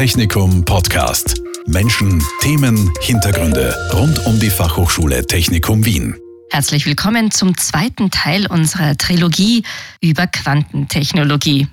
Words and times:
Technikum 0.00 0.64
Podcast. 0.64 1.42
Menschen, 1.66 2.24
Themen, 2.40 2.90
Hintergründe 3.02 3.76
rund 3.92 4.24
um 4.24 4.40
die 4.40 4.48
Fachhochschule 4.48 5.26
Technikum 5.26 5.84
Wien. 5.84 6.16
Herzlich 6.50 6.86
willkommen 6.86 7.30
zum 7.30 7.54
zweiten 7.58 8.10
Teil 8.10 8.46
unserer 8.46 8.96
Trilogie 8.96 9.62
über 10.00 10.26
Quantentechnologie. 10.26 11.68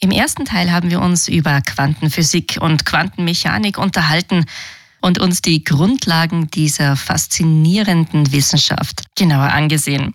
Im 0.00 0.10
ersten 0.10 0.44
Teil 0.44 0.70
haben 0.70 0.90
wir 0.90 1.00
uns 1.00 1.28
über 1.28 1.62
Quantenphysik 1.62 2.58
und 2.60 2.84
Quantenmechanik 2.84 3.78
unterhalten 3.78 4.44
und 5.00 5.18
uns 5.18 5.40
die 5.40 5.64
Grundlagen 5.64 6.50
dieser 6.50 6.94
faszinierenden 6.94 8.32
Wissenschaft 8.32 9.04
genauer 9.16 9.50
angesehen. 9.50 10.12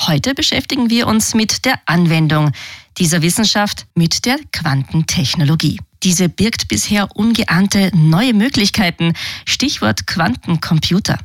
Heute 0.00 0.34
beschäftigen 0.34 0.88
wir 0.88 1.08
uns 1.08 1.34
mit 1.34 1.66
der 1.66 1.78
Anwendung 1.84 2.52
dieser 2.96 3.20
Wissenschaft, 3.20 3.84
mit 3.94 4.24
der 4.24 4.38
Quantentechnologie. 4.50 5.78
Diese 6.02 6.28
birgt 6.28 6.68
bisher 6.68 7.14
ungeahnte 7.14 7.90
neue 7.94 8.32
Möglichkeiten, 8.32 9.12
Stichwort 9.44 10.06
Quantencomputer. 10.06 11.18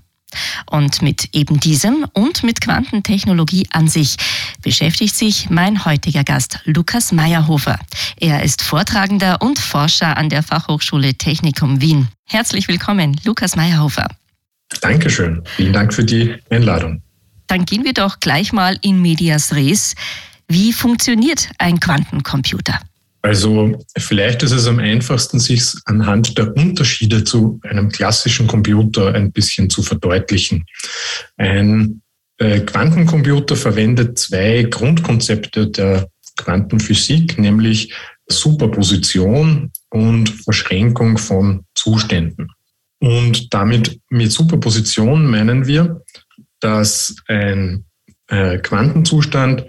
Und 0.69 1.01
mit 1.01 1.33
eben 1.33 1.59
diesem 1.59 2.05
und 2.13 2.43
mit 2.43 2.59
Quantentechnologie 2.59 3.67
an 3.71 3.87
sich 3.87 4.17
beschäftigt 4.61 5.15
sich 5.15 5.49
mein 5.49 5.85
heutiger 5.85 6.23
Gast 6.23 6.59
Lukas 6.65 7.11
Meyerhofer. 7.11 7.79
Er 8.17 8.43
ist 8.43 8.61
Vortragender 8.61 9.41
und 9.41 9.59
Forscher 9.59 10.17
an 10.17 10.29
der 10.29 10.43
Fachhochschule 10.43 11.15
Technikum 11.15 11.79
Wien. 11.79 12.09
Herzlich 12.25 12.67
willkommen, 12.67 13.19
Lukas 13.23 13.55
Meyerhofer. 13.55 14.07
Dankeschön. 14.81 15.43
Vielen 15.55 15.73
Dank 15.73 15.93
für 15.93 16.03
die 16.03 16.35
Einladung. 16.49 17.01
Dann 17.47 17.65
gehen 17.65 17.85
wir 17.85 17.93
doch 17.93 18.19
gleich 18.19 18.51
mal 18.51 18.77
in 18.81 19.01
Medias 19.01 19.53
Res. 19.53 19.95
Wie 20.47 20.73
funktioniert 20.73 21.49
ein 21.59 21.79
Quantencomputer? 21.79 22.79
Also 23.25 23.83
vielleicht 23.97 24.43
ist 24.43 24.51
es 24.51 24.67
am 24.67 24.77
einfachsten, 24.77 25.39
sich 25.39 25.63
anhand 25.85 26.37
der 26.37 26.55
Unterschiede 26.55 27.23
zu 27.23 27.59
einem 27.63 27.89
klassischen 27.89 28.45
Computer 28.45 29.15
ein 29.15 29.31
bisschen 29.31 29.67
zu 29.67 29.81
verdeutlichen. 29.81 30.63
Ein 31.35 32.03
äh, 32.37 32.59
Quantencomputer 32.59 33.55
verwendet 33.55 34.19
zwei 34.19 34.67
Grundkonzepte 34.69 35.71
der 35.71 36.07
Quantenphysik, 36.37 37.39
nämlich 37.39 37.91
Superposition 38.27 39.71
und 39.89 40.29
Verschränkung 40.29 41.17
von 41.17 41.65
Zuständen. 41.73 42.51
Und 42.99 43.51
damit 43.55 44.01
mit 44.11 44.31
Superposition 44.31 45.25
meinen 45.25 45.65
wir, 45.65 46.03
dass 46.59 47.15
ein 47.27 47.85
äh, 48.27 48.59
Quantenzustand 48.59 49.65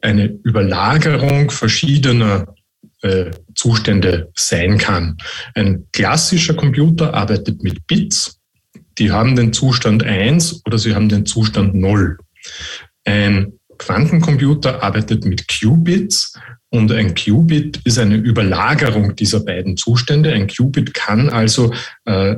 eine 0.00 0.26
Überlagerung 0.44 1.50
verschiedener 1.50 2.54
äh, 3.02 3.30
Zustände 3.54 4.30
sein 4.34 4.78
kann. 4.78 5.16
Ein 5.54 5.86
klassischer 5.92 6.54
Computer 6.54 7.14
arbeitet 7.14 7.62
mit 7.62 7.86
Bits, 7.86 8.40
die 8.98 9.10
haben 9.10 9.36
den 9.36 9.52
Zustand 9.52 10.02
1 10.02 10.62
oder 10.66 10.78
sie 10.78 10.94
haben 10.94 11.08
den 11.08 11.26
Zustand 11.26 11.74
0. 11.74 12.18
Ein 13.04 13.52
Quantencomputer 13.78 14.82
arbeitet 14.82 15.24
mit 15.24 15.46
Qubits 15.48 16.38
und 16.68 16.92
ein 16.92 17.14
Qubit 17.14 17.80
ist 17.84 17.98
eine 17.98 18.16
Überlagerung 18.16 19.16
dieser 19.16 19.40
beiden 19.40 19.76
Zustände. 19.76 20.32
Ein 20.32 20.48
Qubit 20.48 20.92
kann 20.92 21.30
also 21.30 21.72
äh, 22.04 22.36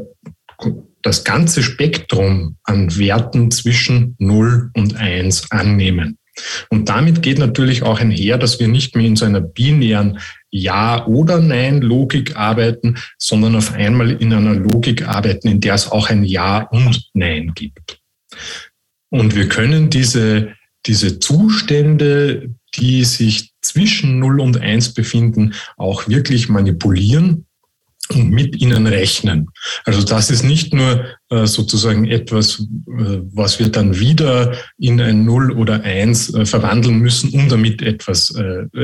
das 1.02 1.24
ganze 1.24 1.64
Spektrum 1.64 2.56
an 2.62 2.96
Werten 2.96 3.50
zwischen 3.50 4.14
0 4.18 4.70
und 4.74 4.96
1 4.96 5.50
annehmen. 5.50 6.16
Und 6.70 6.88
damit 6.88 7.22
geht 7.22 7.38
natürlich 7.38 7.82
auch 7.82 8.00
einher, 8.00 8.38
dass 8.38 8.60
wir 8.60 8.68
nicht 8.68 8.94
mehr 8.94 9.06
in 9.06 9.16
so 9.16 9.24
einer 9.24 9.40
binären 9.40 10.18
Ja- 10.52 11.06
oder 11.06 11.40
Nein-Logik 11.40 12.36
arbeiten, 12.36 12.98
sondern 13.18 13.56
auf 13.56 13.72
einmal 13.72 14.12
in 14.12 14.32
einer 14.32 14.54
Logik 14.54 15.08
arbeiten, 15.08 15.48
in 15.48 15.60
der 15.60 15.74
es 15.74 15.90
auch 15.90 16.10
ein 16.10 16.22
Ja 16.22 16.62
und 16.68 17.10
Nein 17.14 17.52
gibt. 17.54 18.00
Und 19.10 19.34
wir 19.34 19.48
können 19.48 19.90
diese, 19.90 20.54
diese 20.86 21.18
Zustände, 21.18 22.54
die 22.74 23.04
sich 23.04 23.52
zwischen 23.62 24.18
0 24.18 24.40
und 24.40 24.58
1 24.58 24.94
befinden, 24.94 25.54
auch 25.76 26.08
wirklich 26.08 26.48
manipulieren 26.48 27.46
und 28.10 28.30
mit 28.30 28.60
ihnen 28.60 28.86
rechnen. 28.86 29.48
Also 29.84 30.02
das 30.02 30.30
ist 30.30 30.42
nicht 30.42 30.74
nur 30.74 31.04
äh, 31.30 31.46
sozusagen 31.46 32.06
etwas, 32.06 32.60
äh, 32.60 33.20
was 33.32 33.58
wir 33.58 33.68
dann 33.68 33.98
wieder 33.98 34.56
in 34.78 35.00
ein 35.00 35.24
Null 35.24 35.52
oder 35.52 35.82
Eins 35.82 36.32
äh, 36.34 36.44
verwandeln 36.44 36.98
müssen, 36.98 37.30
um 37.30 37.48
damit 37.48 37.82
etwas 37.82 38.34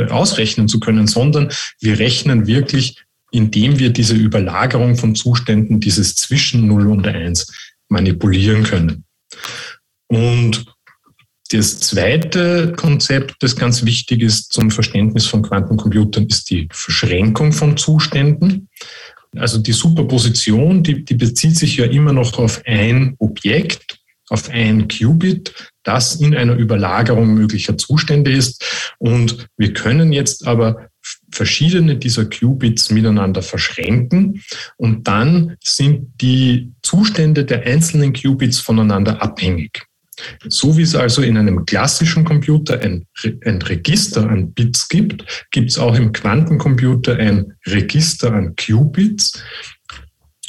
ausrechnen 0.09 0.69
zu 0.69 0.81
können, 0.81 1.07
sondern 1.07 1.51
wir 1.81 1.99
rechnen 1.99 2.47
wirklich, 2.47 3.03
indem 3.31 3.79
wir 3.79 3.91
diese 3.91 4.15
Überlagerung 4.15 4.97
von 4.97 5.15
Zuständen, 5.15 5.81
dieses 5.81 6.15
zwischen 6.15 6.67
Null 6.67 6.87
und 6.89 7.07
Eins 7.07 7.53
manipulieren 7.89 8.65
können. 8.65 9.05
Und 10.07 10.65
das 11.51 11.81
zweite 11.81 12.73
Konzept, 12.77 13.37
das 13.43 13.57
ganz 13.57 13.85
wichtig 13.85 14.23
ist 14.23 14.53
zum 14.53 14.71
Verständnis 14.71 15.27
von 15.27 15.43
Quantencomputern, 15.43 16.27
ist 16.27 16.51
die 16.51 16.69
Verschränkung 16.71 17.53
von 17.53 17.77
Zuständen. 17.77 18.69
Also 19.37 19.59
die 19.59 19.73
Superposition, 19.73 20.83
die, 20.83 21.05
die 21.05 21.15
bezieht 21.15 21.57
sich 21.57 21.77
ja 21.77 21.87
immer 21.87 22.13
noch 22.13 22.39
auf 22.39 22.63
ein 22.67 23.15
Objekt, 23.19 23.99
auf 24.31 24.51
ein 24.51 24.89
Qubit, 24.89 25.55
das 25.85 26.17
in 26.17 26.37
einer 26.37 26.55
Überlagerung 26.55 27.35
möglicher 27.35 27.79
Zustände 27.79 28.31
ist. 28.31 28.93
Und 28.99 29.49
wir 29.57 29.73
können 29.73 30.13
jetzt 30.13 30.47
aber 30.47 30.89
verschiedene 31.31 31.97
dieser 31.97 32.27
Qubits 32.27 32.91
miteinander 32.91 33.43
verschränken 33.43 34.43
und 34.77 35.09
dann 35.09 35.57
sind 35.63 36.21
die 36.21 36.73
Zustände 36.83 37.45
der 37.45 37.63
einzelnen 37.63 38.13
Qubits 38.13 38.59
voneinander 38.59 39.23
abhängig. 39.23 39.88
So 40.49 40.77
wie 40.77 40.83
es 40.83 40.95
also 40.95 41.23
in 41.23 41.37
einem 41.37 41.65
klassischen 41.65 42.25
Computer 42.25 42.81
ein, 42.81 43.07
ein 43.45 43.63
Register 43.63 44.29
an 44.29 44.53
Bits 44.53 44.89
gibt, 44.89 45.25
gibt 45.51 45.71
es 45.71 45.79
auch 45.79 45.95
im 45.95 46.13
Quantencomputer 46.13 47.17
ein 47.17 47.55
Register 47.67 48.33
an 48.33 48.55
Qubits. 48.57 49.43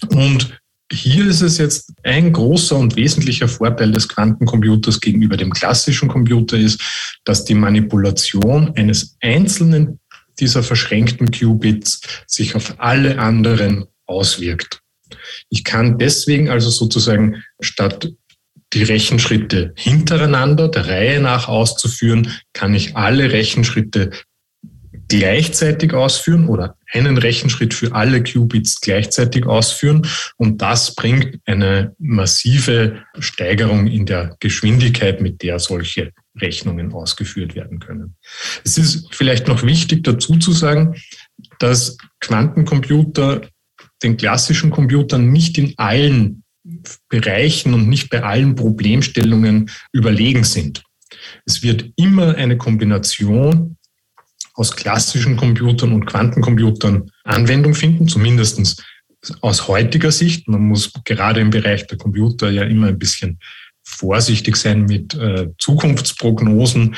Und 0.09 0.59
hier 0.91 1.27
ist 1.27 1.41
es 1.41 1.57
jetzt 1.57 1.93
ein 2.03 2.33
großer 2.33 2.75
und 2.75 2.95
wesentlicher 2.95 3.47
Vorteil 3.47 3.91
des 3.91 4.09
Quantencomputers 4.09 4.99
gegenüber 4.99 5.37
dem 5.37 5.51
klassischen 5.51 6.09
Computer 6.09 6.57
ist, 6.57 6.81
dass 7.25 7.45
die 7.45 7.53
Manipulation 7.53 8.73
eines 8.75 9.15
einzelnen 9.21 9.99
dieser 10.39 10.63
verschränkten 10.63 11.31
Qubits 11.31 12.01
sich 12.25 12.55
auf 12.55 12.79
alle 12.79 13.19
anderen 13.19 13.85
auswirkt. 14.07 14.81
Ich 15.49 15.63
kann 15.63 15.97
deswegen 15.97 16.49
also 16.49 16.69
sozusagen 16.69 17.43
statt 17.59 18.11
die 18.73 18.83
Rechenschritte 18.83 19.73
hintereinander 19.75 20.69
der 20.69 20.87
Reihe 20.87 21.19
nach 21.19 21.47
auszuführen, 21.47 22.31
kann 22.53 22.73
ich 22.73 22.95
alle 22.95 23.31
Rechenschritte 23.31 24.11
gleichzeitig 25.07 25.93
ausführen 25.93 26.47
oder 26.47 26.75
einen 26.91 27.17
Rechenschritt 27.17 27.73
für 27.73 27.93
alle 27.93 28.23
Qubits 28.23 28.79
gleichzeitig 28.79 29.45
ausführen. 29.45 30.07
Und 30.37 30.61
das 30.61 30.95
bringt 30.95 31.39
eine 31.45 31.95
massive 31.97 33.03
Steigerung 33.17 33.87
in 33.87 34.05
der 34.05 34.37
Geschwindigkeit, 34.39 35.19
mit 35.19 35.41
der 35.41 35.59
solche 35.59 36.11
Rechnungen 36.39 36.93
ausgeführt 36.93 37.55
werden 37.55 37.79
können. 37.79 38.15
Es 38.63 38.77
ist 38.77 39.13
vielleicht 39.13 39.47
noch 39.47 39.63
wichtig 39.63 40.03
dazu 40.03 40.37
zu 40.37 40.51
sagen, 40.51 40.95
dass 41.57 41.97
Quantencomputer 42.19 43.41
den 44.03 44.15
klassischen 44.15 44.69
Computern 44.69 45.31
nicht 45.31 45.57
in 45.57 45.73
allen 45.77 46.43
Bereichen 47.09 47.73
und 47.73 47.87
nicht 47.87 48.09
bei 48.09 48.23
allen 48.23 48.55
Problemstellungen 48.55 49.69
überlegen 49.91 50.43
sind. 50.43 50.83
Es 51.45 51.63
wird 51.63 51.91
immer 51.95 52.35
eine 52.35 52.57
Kombination 52.57 53.77
aus 54.53 54.75
klassischen 54.75 55.37
Computern 55.37 55.93
und 55.93 56.05
Quantencomputern 56.05 57.11
Anwendung 57.23 57.73
finden, 57.73 58.07
zumindest 58.07 58.83
aus 59.41 59.67
heutiger 59.67 60.11
Sicht. 60.11 60.47
Man 60.47 60.61
muss 60.61 60.91
gerade 61.05 61.39
im 61.39 61.49
Bereich 61.49 61.87
der 61.87 61.97
Computer 61.97 62.49
ja 62.49 62.63
immer 62.63 62.87
ein 62.87 62.99
bisschen 62.99 63.39
vorsichtig 63.83 64.55
sein 64.55 64.83
mit 64.83 65.15
äh, 65.15 65.47
Zukunftsprognosen. 65.57 66.95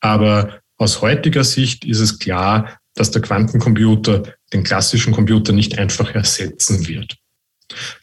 Aber 0.00 0.60
aus 0.76 1.00
heutiger 1.00 1.44
Sicht 1.44 1.84
ist 1.84 2.00
es 2.00 2.18
klar, 2.18 2.78
dass 2.94 3.10
der 3.10 3.22
Quantencomputer 3.22 4.34
den 4.52 4.64
klassischen 4.64 5.12
Computer 5.12 5.52
nicht 5.52 5.78
einfach 5.78 6.14
ersetzen 6.14 6.86
wird. 6.86 7.16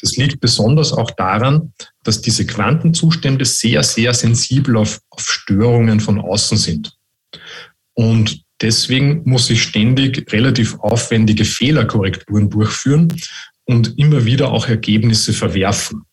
Das 0.02 0.18
liegt 0.18 0.40
besonders 0.40 0.94
auch 0.94 1.12
daran, 1.12 1.74
dass 2.04 2.22
diese 2.22 2.46
Quantenzustände 2.46 3.46
sehr, 3.46 3.84
sehr 3.84 4.14
sensibel 4.14 4.78
auf, 4.78 5.00
auf 5.10 5.22
Störungen 5.22 6.00
von 6.00 6.20
außen 6.20 6.58
sind. 6.58 6.96
Und 7.94 8.44
deswegen 8.62 9.22
muss 9.26 9.50
ich 9.50 9.64
ständig 9.64 10.32
relativ 10.32 10.80
aufwendige 10.80 11.46
Fehlerkorrekturen 11.46 12.50
durchführen 12.50 13.14
und 13.66 13.98
immer 13.98 14.26
wieder 14.26 14.52
auch 14.52 14.68
Ergebnisse 14.68 15.34
verwerfen. 15.34 16.04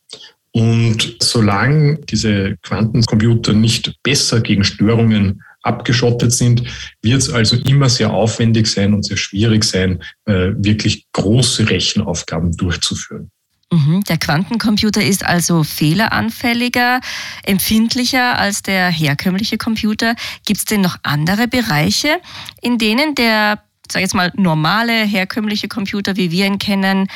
Und 0.52 1.16
solange 1.22 1.98
diese 2.08 2.56
Quantencomputer 2.62 3.52
nicht 3.52 3.94
besser 4.02 4.40
gegen 4.40 4.64
Störungen 4.64 5.42
abgeschottet 5.62 6.32
sind, 6.32 6.64
wird 7.02 7.18
es 7.18 7.30
also 7.30 7.56
immer 7.56 7.88
sehr 7.88 8.12
aufwendig 8.12 8.66
sein 8.66 8.94
und 8.94 9.04
sehr 9.04 9.16
schwierig 9.16 9.62
sein, 9.64 10.02
äh, 10.24 10.50
wirklich 10.56 11.06
große 11.12 11.68
Rechenaufgaben 11.68 12.56
durchzuführen. 12.56 13.30
Mhm. 13.72 14.02
Der 14.08 14.18
Quantencomputer 14.18 15.02
ist 15.02 15.24
also 15.24 15.62
fehleranfälliger, 15.62 17.00
empfindlicher 17.44 18.38
als 18.38 18.62
der 18.62 18.90
herkömmliche 18.90 19.58
Computer. 19.58 20.16
Gibt 20.44 20.58
es 20.58 20.64
denn 20.64 20.80
noch 20.80 20.96
andere 21.02 21.46
Bereiche, 21.46 22.20
in 22.60 22.78
denen 22.78 23.14
der 23.14 23.62
sage 23.90 24.04
jetzt 24.04 24.14
mal, 24.14 24.32
normale, 24.36 25.04
herkömmliche 25.04 25.68
Computer, 25.68 26.16
wie 26.16 26.30
wir 26.30 26.46
ihn 26.46 26.58
kennen, 26.58 27.08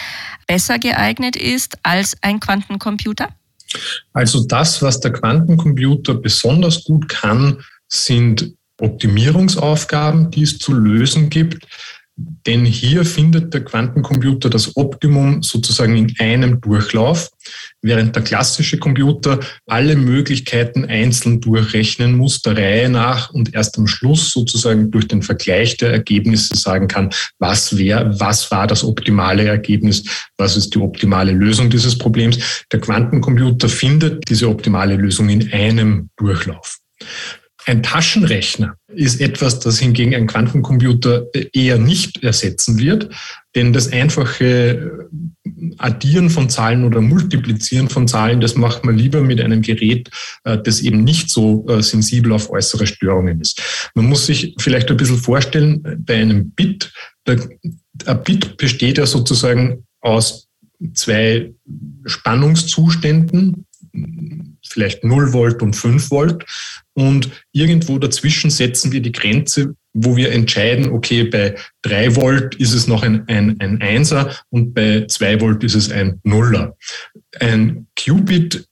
besser 0.47 0.79
geeignet 0.79 1.37
ist 1.37 1.79
als 1.83 2.17
ein 2.23 2.41
Quantencomputer? 2.41 3.29
Also 4.13 4.45
das, 4.47 4.83
was 4.83 5.01
der 5.01 5.13
Quantencomputer 5.13 6.15
besonders 6.15 6.85
gut 6.85 7.09
kann, 7.09 7.63
sind 7.89 8.55
Optimierungsaufgaben, 8.81 10.31
die 10.31 10.43
es 10.43 10.59
zu 10.59 10.73
lösen 10.73 11.31
gibt. 11.31 11.67
Denn 12.17 12.65
hier 12.65 13.05
findet 13.05 13.53
der 13.55 13.65
Quantencomputer 13.65 14.49
das 14.49 14.77
Optimum 14.77 15.43
sozusagen 15.43 15.97
in 15.97 16.15
einem 16.21 16.61
Durchlauf, 16.61 17.31
während 17.83 18.15
der 18.15 18.23
klassische 18.23 18.79
Computer 18.79 19.41
alle 19.67 19.97
Möglichkeiten 19.97 20.85
einzeln 20.85 21.41
durchrechnen 21.41 22.17
muss, 22.17 22.41
der 22.41 22.57
Reihe 22.57 22.89
nach 22.89 23.31
und 23.31 23.53
erst 23.53 23.77
am 23.79 23.89
Schluss 23.89 24.31
sozusagen 24.31 24.93
durch 24.93 25.09
den 25.09 25.23
Vergleich 25.23 25.77
der 25.77 25.91
Ergebnisse 25.91 26.55
sagen 26.55 26.87
kann, 26.87 27.11
was 27.41 27.77
wäre, 27.77 28.19
was 28.21 28.49
war 28.53 28.69
das 28.69 28.85
optimale 28.85 29.47
Ergebnis, 29.47 30.05
was 30.37 30.57
ist 30.57 30.73
die 30.75 30.79
optimale 30.79 31.33
Lösung 31.33 31.69
dieses 31.69 31.99
Problems. 31.99 32.65
Der 32.71 32.81
Quantencomputer 32.81 33.69
findet 33.69 34.29
diese 34.29 34.49
optimale 34.49 34.95
Lösung 34.95 35.29
in 35.31 35.53
einem 35.53 36.11
Durchlauf. 36.17 36.79
Ein 37.67 37.83
Taschenrechner 37.83 38.77
ist 38.89 39.21
etwas, 39.21 39.59
das 39.59 39.79
hingegen 39.79 40.15
ein 40.15 40.27
Quantencomputer 40.27 41.27
eher 41.53 41.79
nicht 41.79 42.23
ersetzen 42.23 42.79
wird, 42.79 43.09
denn 43.55 43.73
das 43.73 43.91
einfache 43.91 45.09
Addieren 45.79 46.29
von 46.29 46.51
Zahlen 46.51 46.85
oder 46.85 47.01
Multiplizieren 47.01 47.89
von 47.89 48.07
Zahlen, 48.07 48.41
das 48.41 48.55
macht 48.55 48.85
man 48.85 48.97
lieber 48.97 49.23
mit 49.23 49.41
einem 49.41 49.63
Gerät, 49.63 50.11
äh, 50.45 50.59
das 50.59 50.81
eben 50.81 51.05
nicht 51.05 51.31
so 51.31 51.67
äh, 51.69 51.83
sensibel 51.83 52.33
auf 52.33 52.51
äußere 52.51 52.87
Störungen 52.87 53.41
ist. 53.41 53.63
Man 53.95 54.07
muss 54.07 54.27
sich 54.27 54.55
vielleicht 54.59 54.91
ein 54.91 54.97
bisschen 54.97 55.19
vorstellen, 55.19 55.83
bei 56.05 56.17
einem 56.17 56.51
Bit, 56.51 56.93
ein 57.27 58.23
Bit 58.25 58.57
besteht 58.57 58.99
ja 58.99 59.07
sozusagen 59.07 59.85
aus 60.01 60.49
zwei 60.93 61.53
Spannungszuständen, 62.05 63.67
vielleicht 64.67 65.05
0 65.05 65.33
Volt 65.33 65.63
und 65.63 65.75
5 65.75 66.11
Volt. 66.11 66.45
Und 66.95 67.31
irgendwo 67.53 67.99
dazwischen 67.99 68.51
setzen 68.51 68.93
wir 68.93 69.03
die 69.03 69.13
Grenze, 69.13 69.75
wo 69.93 70.17
wir 70.17 70.33
entscheiden, 70.33 70.91
okay, 70.91 71.25
bei 71.25 71.57
3 71.83 72.17
Volt 72.17 72.55
ist 72.57 72.73
es 72.73 72.87
noch 72.87 73.03
ein, 73.03 73.27
ein, 73.29 73.57
ein 73.61 73.81
Einser 73.81 74.35
und 74.51 74.75
bei 74.75 75.07
2 75.07 75.41
Volt 75.41 75.65
ist 75.65 75.75
es 75.75 75.91
ein 75.91 76.21
Nuller. 76.25 76.77
Ein 77.41 77.87
Qubit 77.97 78.67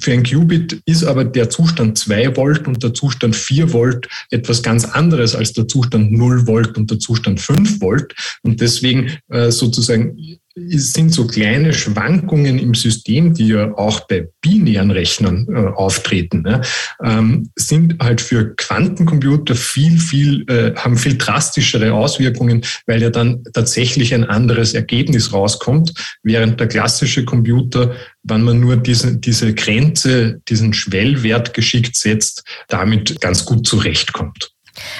für 0.00 0.12
ein 0.12 0.24
Qubit 0.24 0.82
ist 0.86 1.04
aber 1.04 1.24
der 1.24 1.50
Zustand 1.50 1.96
2 1.98 2.36
Volt 2.36 2.66
und 2.66 2.82
der 2.82 2.94
Zustand 2.94 3.36
4 3.36 3.72
Volt 3.72 4.08
etwas 4.30 4.62
ganz 4.62 4.84
anderes 4.84 5.36
als 5.36 5.52
der 5.52 5.68
Zustand 5.68 6.10
0 6.12 6.46
Volt 6.46 6.76
und 6.76 6.90
der 6.90 6.98
Zustand 6.98 7.40
5 7.40 7.80
Volt. 7.80 8.14
Und 8.42 8.60
deswegen 8.60 9.16
äh, 9.28 9.50
sozusagen 9.50 10.38
es 10.56 10.92
sind 10.92 11.12
so 11.12 11.26
kleine 11.26 11.72
Schwankungen 11.72 12.58
im 12.58 12.74
System, 12.74 13.34
die 13.34 13.48
ja 13.48 13.72
auch 13.76 14.00
bei 14.06 14.28
binären 14.40 14.92
Rechnern 14.92 15.46
äh, 15.48 15.66
auftreten, 15.74 16.42
ne? 16.42 16.60
ähm, 17.02 17.50
sind 17.56 18.00
halt 18.00 18.20
für 18.20 18.54
Quantencomputer 18.54 19.56
viel, 19.56 19.98
viel, 19.98 20.48
äh, 20.48 20.74
haben 20.76 20.96
viel 20.96 21.18
drastischere 21.18 21.92
Auswirkungen, 21.92 22.62
weil 22.86 23.02
ja 23.02 23.10
dann 23.10 23.42
tatsächlich 23.52 24.14
ein 24.14 24.24
anderes 24.24 24.74
Ergebnis 24.74 25.32
rauskommt, 25.32 25.92
während 26.22 26.60
der 26.60 26.68
klassische 26.68 27.24
Computer, 27.24 27.94
wenn 28.22 28.42
man 28.42 28.60
nur 28.60 28.76
diese, 28.76 29.16
diese 29.16 29.54
Grenze, 29.54 30.40
diesen 30.48 30.72
Schwellwert 30.72 31.52
geschickt 31.54 31.96
setzt, 31.96 32.44
damit 32.68 33.20
ganz 33.20 33.44
gut 33.44 33.66
zurechtkommt. 33.66 34.52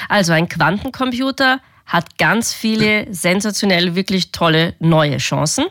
Also 0.09 0.33
ein 0.33 0.49
Quantencomputer 0.49 1.61
hat 1.87 2.19
ganz 2.19 2.53
viele 2.53 3.13
sensationell, 3.13 3.95
wirklich 3.95 4.33
tolle 4.33 4.75
neue 4.79 5.19
Chancen, 5.19 5.67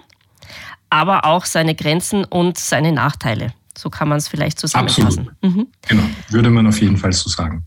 aber 0.90 1.26
auch 1.26 1.46
seine 1.46 1.76
Grenzen 1.76 2.24
und 2.26 2.58
seine 2.58 2.92
Nachteile. 2.92 3.54
So 3.78 3.90
kann 3.90 4.08
man 4.08 4.18
es 4.18 4.28
vielleicht 4.28 4.60
zusammenfassen. 4.60 5.30
Absolut. 5.30 5.44
Mhm. 5.44 5.68
Genau, 5.88 6.04
würde 6.30 6.50
man 6.50 6.68
auf 6.68 6.80
jeden 6.80 6.98
Fall 6.98 7.12
so 7.12 7.30
sagen. 7.30 7.66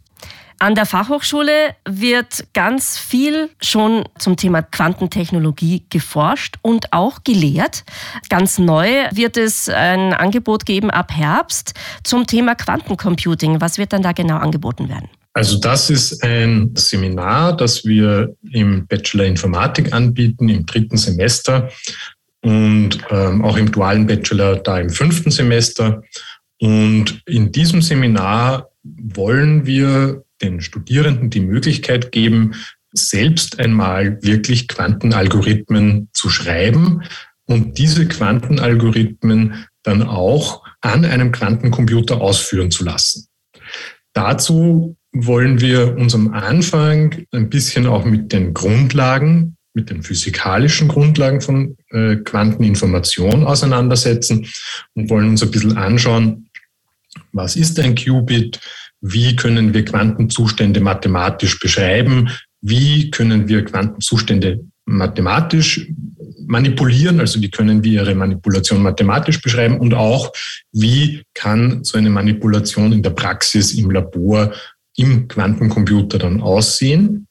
An 0.58 0.74
der 0.74 0.86
Fachhochschule 0.86 1.74
wird 1.84 2.46
ganz 2.54 2.96
viel 2.96 3.50
schon 3.60 4.04
zum 4.18 4.36
Thema 4.36 4.62
Quantentechnologie 4.62 5.84
geforscht 5.90 6.56
und 6.62 6.94
auch 6.94 7.24
gelehrt. 7.24 7.84
Ganz 8.30 8.58
neu 8.58 8.88
wird 9.12 9.36
es 9.36 9.68
ein 9.68 10.14
Angebot 10.14 10.64
geben 10.64 10.90
ab 10.90 11.12
Herbst 11.12 11.74
zum 12.04 12.26
Thema 12.26 12.54
Quantencomputing. 12.54 13.60
Was 13.60 13.76
wird 13.76 13.92
dann 13.92 14.00
da 14.00 14.12
genau 14.12 14.38
angeboten 14.38 14.88
werden? 14.88 15.10
Also 15.36 15.58
das 15.58 15.90
ist 15.90 16.24
ein 16.24 16.70
Seminar, 16.76 17.54
das 17.58 17.84
wir 17.84 18.34
im 18.52 18.86
Bachelor 18.86 19.26
Informatik 19.26 19.92
anbieten, 19.92 20.48
im 20.48 20.64
dritten 20.64 20.96
Semester 20.96 21.70
und 22.40 23.00
ähm, 23.10 23.44
auch 23.44 23.58
im 23.58 23.70
dualen 23.70 24.06
Bachelor 24.06 24.56
da 24.56 24.78
im 24.78 24.88
fünften 24.88 25.30
Semester. 25.30 26.02
Und 26.58 27.20
in 27.26 27.52
diesem 27.52 27.82
Seminar 27.82 28.70
wollen 28.82 29.66
wir 29.66 30.24
den 30.40 30.62
Studierenden 30.62 31.28
die 31.28 31.40
Möglichkeit 31.40 32.12
geben, 32.12 32.54
selbst 32.94 33.60
einmal 33.60 34.22
wirklich 34.22 34.68
Quantenalgorithmen 34.68 36.08
zu 36.14 36.30
schreiben 36.30 37.02
und 37.44 37.76
diese 37.76 38.08
Quantenalgorithmen 38.08 39.66
dann 39.82 40.02
auch 40.02 40.64
an 40.80 41.04
einem 41.04 41.30
Quantencomputer 41.30 42.22
ausführen 42.22 42.70
zu 42.70 42.84
lassen. 42.84 43.28
Dazu 44.14 44.96
wollen 45.24 45.60
wir 45.60 45.96
uns 45.96 46.14
am 46.14 46.32
Anfang 46.32 47.24
ein 47.32 47.48
bisschen 47.48 47.86
auch 47.86 48.04
mit 48.04 48.32
den 48.32 48.52
Grundlagen, 48.54 49.56
mit 49.74 49.90
den 49.90 50.02
physikalischen 50.02 50.88
Grundlagen 50.88 51.40
von 51.40 51.76
äh, 51.90 52.16
Quanteninformation 52.16 53.44
auseinandersetzen 53.44 54.46
und 54.94 55.10
wollen 55.10 55.28
uns 55.28 55.42
ein 55.42 55.50
bisschen 55.50 55.76
anschauen, 55.76 56.48
was 57.32 57.56
ist 57.56 57.78
ein 57.78 57.94
Qubit, 57.94 58.60
wie 59.00 59.36
können 59.36 59.74
wir 59.74 59.84
Quantenzustände 59.84 60.80
mathematisch 60.80 61.58
beschreiben, 61.60 62.30
wie 62.60 63.10
können 63.10 63.48
wir 63.48 63.64
Quantenzustände 63.64 64.64
mathematisch 64.86 65.86
manipulieren, 66.46 67.20
also 67.20 67.40
wie 67.40 67.50
können 67.50 67.82
wir 67.82 68.02
ihre 68.02 68.14
Manipulation 68.14 68.82
mathematisch 68.82 69.42
beschreiben? 69.42 69.78
Und 69.78 69.94
auch, 69.94 70.32
wie 70.72 71.22
kann 71.34 71.84
so 71.84 71.98
eine 71.98 72.10
Manipulation 72.10 72.92
in 72.92 73.02
der 73.02 73.10
Praxis 73.10 73.74
im 73.74 73.90
Labor 73.90 74.52
im 74.96 75.28
Quantencomputer 75.28 76.18
dann 76.18 76.40
aussehen. 76.40 77.28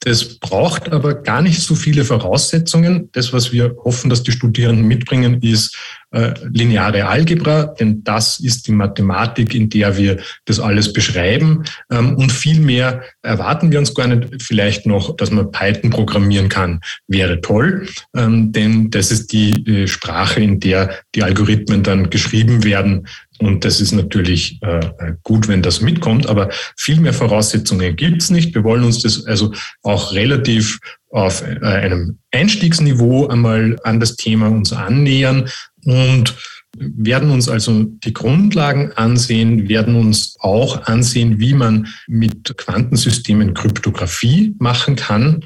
Das 0.00 0.38
braucht 0.38 0.92
aber 0.92 1.14
gar 1.14 1.42
nicht 1.42 1.60
so 1.60 1.74
viele 1.74 2.04
Voraussetzungen. 2.04 3.10
Das, 3.12 3.32
was 3.32 3.52
wir 3.52 3.74
hoffen, 3.84 4.08
dass 4.08 4.22
die 4.22 4.30
Studierenden 4.30 4.86
mitbringen, 4.86 5.42
ist 5.42 5.76
äh, 6.12 6.34
lineare 6.52 7.06
Algebra, 7.06 7.64
denn 7.78 8.04
das 8.04 8.38
ist 8.38 8.68
die 8.68 8.72
Mathematik, 8.72 9.54
in 9.54 9.68
der 9.68 9.96
wir 9.96 10.18
das 10.44 10.60
alles 10.60 10.92
beschreiben. 10.92 11.64
Ähm, 11.90 12.14
und 12.16 12.30
viel 12.30 12.60
mehr 12.60 13.02
erwarten 13.22 13.72
wir 13.72 13.80
uns 13.80 13.92
gar 13.92 14.06
nicht. 14.06 14.40
Vielleicht 14.40 14.86
noch, 14.86 15.16
dass 15.16 15.32
man 15.32 15.50
Python 15.50 15.90
programmieren 15.90 16.48
kann, 16.48 16.80
wäre 17.08 17.40
toll, 17.40 17.88
ähm, 18.16 18.52
denn 18.52 18.90
das 18.90 19.10
ist 19.10 19.32
die 19.32 19.66
äh, 19.66 19.86
Sprache, 19.88 20.40
in 20.40 20.60
der 20.60 20.94
die 21.16 21.24
Algorithmen 21.24 21.82
dann 21.82 22.08
geschrieben 22.08 22.62
werden, 22.62 23.08
und 23.40 23.64
das 23.64 23.80
ist 23.80 23.92
natürlich 23.92 24.60
äh, 24.62 24.80
gut, 25.22 25.48
wenn 25.48 25.62
das 25.62 25.80
mitkommt, 25.80 26.26
aber 26.26 26.50
viel 26.76 27.00
mehr 27.00 27.12
Voraussetzungen 27.12 27.94
gibt's 27.96 28.30
nicht. 28.30 28.54
Wir 28.54 28.64
wollen 28.64 28.84
uns 28.84 29.02
das 29.02 29.24
also 29.26 29.52
auch 29.82 30.12
relativ 30.12 30.80
auf 31.10 31.42
äh, 31.42 31.58
einem 31.64 32.18
Einstiegsniveau 32.32 33.28
einmal 33.28 33.78
an 33.84 34.00
das 34.00 34.16
Thema 34.16 34.48
uns 34.48 34.72
annähern 34.72 35.48
und 35.84 36.34
werden 36.76 37.30
uns 37.30 37.48
also 37.48 37.84
die 37.84 38.12
Grundlagen 38.12 38.92
ansehen, 38.92 39.68
werden 39.68 39.96
uns 39.96 40.36
auch 40.40 40.84
ansehen, 40.84 41.40
wie 41.40 41.54
man 41.54 41.88
mit 42.06 42.56
Quantensystemen 42.56 43.54
Kryptographie 43.54 44.54
machen 44.58 44.96
kann. 44.96 45.44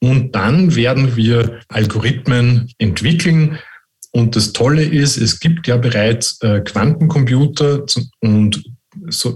Und 0.00 0.34
dann 0.34 0.74
werden 0.74 1.16
wir 1.16 1.60
Algorithmen 1.68 2.72
entwickeln, 2.78 3.58
und 4.12 4.36
das 4.36 4.52
Tolle 4.52 4.84
ist, 4.84 5.16
es 5.16 5.40
gibt 5.40 5.66
ja 5.66 5.76
bereits 5.76 6.40
äh, 6.42 6.60
Quantencomputer 6.60 7.84
und 8.20 8.62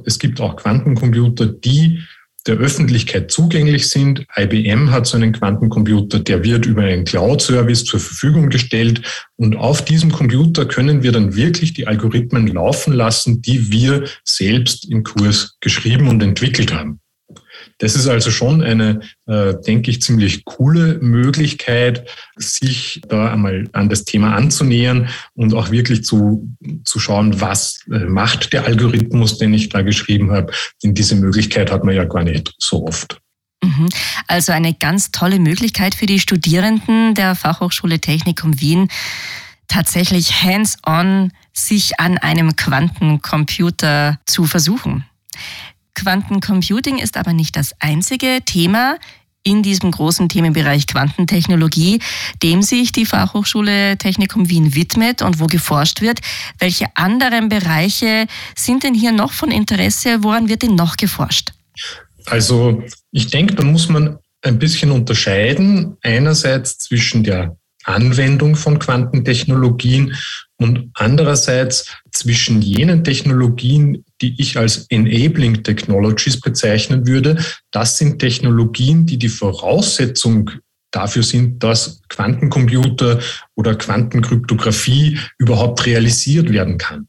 es 0.04 0.19
gibt 0.19 0.40
auch 0.40 0.57
Quantencomputer, 0.57 1.47
die 1.47 2.00
der 2.47 2.57
Öffentlichkeit 2.57 3.31
zugänglich 3.31 3.88
sind. 3.88 4.26
IBM 4.37 4.90
hat 4.90 5.07
so 5.07 5.16
einen 5.16 5.33
Quantencomputer, 5.33 6.19
der 6.21 6.45
wird 6.45 6.66
über 6.66 6.83
einen 6.83 7.04
Cloud-Service 7.04 7.85
zur 7.85 8.00
Verfügung 8.00 8.50
gestellt. 8.50 9.00
Und 9.37 9.57
auf 9.57 9.85
diesem 9.85 10.12
Computer 10.12 10.66
können 10.66 11.02
wir 11.02 11.12
dann 11.12 11.37
wirklich 11.37 11.73
die 11.73 11.87
Algorithmen 11.87 12.47
laufen 12.49 12.93
lassen, 12.93 13.40
die 13.40 13.73
wir 13.73 14.04
selbst 14.25 14.90
im 14.90 15.04
Kurs 15.04 15.57
geschrieben 15.61 16.09
und 16.09 16.23
entwickelt 16.23 16.75
haben. 16.75 17.00
Das 17.78 17.94
ist 17.94 18.06
also 18.06 18.30
schon 18.30 18.62
eine, 18.62 19.00
äh, 19.26 19.54
denke 19.66 19.90
ich, 19.90 20.02
ziemlich 20.02 20.44
coole 20.44 20.99
Möglichkeit, 21.00 22.09
sich 22.37 23.00
da 23.09 23.33
einmal 23.33 23.68
an 23.73 23.88
das 23.88 24.04
Thema 24.04 24.35
anzunähern 24.35 25.09
und 25.35 25.54
auch 25.54 25.71
wirklich 25.71 26.04
zu, 26.04 26.49
zu 26.85 26.99
schauen, 26.99 27.40
was 27.40 27.80
äh, 27.90 27.99
macht 28.00 28.52
der 28.52 28.64
Algorithmus, 28.64 29.38
den 29.38 29.54
ich 29.54 29.68
da 29.68 29.83
geschrieben 29.83 30.33
habe. 30.33 30.52
Denn 30.83 30.94
diese 30.94 31.16
Möglichkeit 31.16 31.71
hat 31.71 31.85
man 31.85 31.94
ja 31.94 32.04
gar 32.04 32.25
nicht 32.25 32.54
so 32.59 32.87
oft. 32.87 33.21
Mhm. 33.64 33.88
Also 34.26 34.52
eine 34.52 34.75
ganz 34.75 35.11
tolle 35.11 35.38
Möglichkeit 35.38 35.94
für 35.94 36.06
die 36.06 36.21
Studierenden 36.21 37.14
der 37.14 37.35
Fachhochschule 37.35 38.00
Technikum 38.00 38.61
Wien, 38.61 38.88
tatsächlich 39.68 40.42
hands-on 40.42 41.33
sich 41.52 41.99
an 41.99 42.18
einem 42.18 42.56
Quantencomputer 42.56 44.18
zu 44.26 44.44
versuchen. 44.44 45.04
Quantencomputing 45.94 46.98
ist 46.98 47.16
aber 47.16 47.32
nicht 47.32 47.56
das 47.56 47.72
einzige 47.80 48.40
Thema 48.44 48.98
in 49.44 49.62
diesem 49.62 49.90
großen 49.90 50.28
Themenbereich 50.28 50.86
Quantentechnologie, 50.86 52.00
dem 52.42 52.62
sich 52.62 52.92
die 52.92 53.04
Fachhochschule 53.04 53.98
Technikum 53.98 54.48
Wien 54.48 54.74
widmet 54.74 55.22
und 55.22 55.38
wo 55.38 55.46
geforscht 55.46 56.00
wird. 56.00 56.20
Welche 56.58 56.86
anderen 56.96 57.50
Bereiche 57.50 58.26
sind 58.56 58.82
denn 58.82 58.94
hier 58.94 59.12
noch 59.12 59.32
von 59.32 59.50
Interesse? 59.50 60.22
Woran 60.22 60.48
wird 60.48 60.62
denn 60.62 60.74
noch 60.74 60.96
geforscht? 60.96 61.52
Also 62.26 62.82
ich 63.10 63.26
denke, 63.28 63.54
da 63.54 63.64
muss 63.64 63.88
man 63.88 64.18
ein 64.42 64.58
bisschen 64.58 64.90
unterscheiden. 64.90 65.96
Einerseits 66.02 66.78
zwischen 66.78 67.22
der 67.22 67.56
Anwendung 67.84 68.56
von 68.56 68.78
Quantentechnologien 68.78 70.16
und 70.64 70.90
andererseits 70.94 71.94
zwischen 72.11 72.62
jenen 72.62 73.04
Technologien, 73.04 74.02
die 74.23 74.35
ich 74.38 74.56
als 74.56 74.87
Enabling 74.88 75.62
Technologies 75.62 76.40
bezeichnen 76.40 77.06
würde. 77.06 77.37
Das 77.71 77.99
sind 77.99 78.18
Technologien, 78.18 79.04
die 79.04 79.18
die 79.18 79.28
Voraussetzung 79.28 80.50
dafür 80.90 81.23
sind, 81.23 81.62
dass 81.62 82.00
Quantencomputer 82.09 83.21
oder 83.56 83.75
Quantenkryptographie 83.75 85.18
überhaupt 85.38 85.85
realisiert 85.85 86.50
werden 86.50 86.78
kann. 86.78 87.09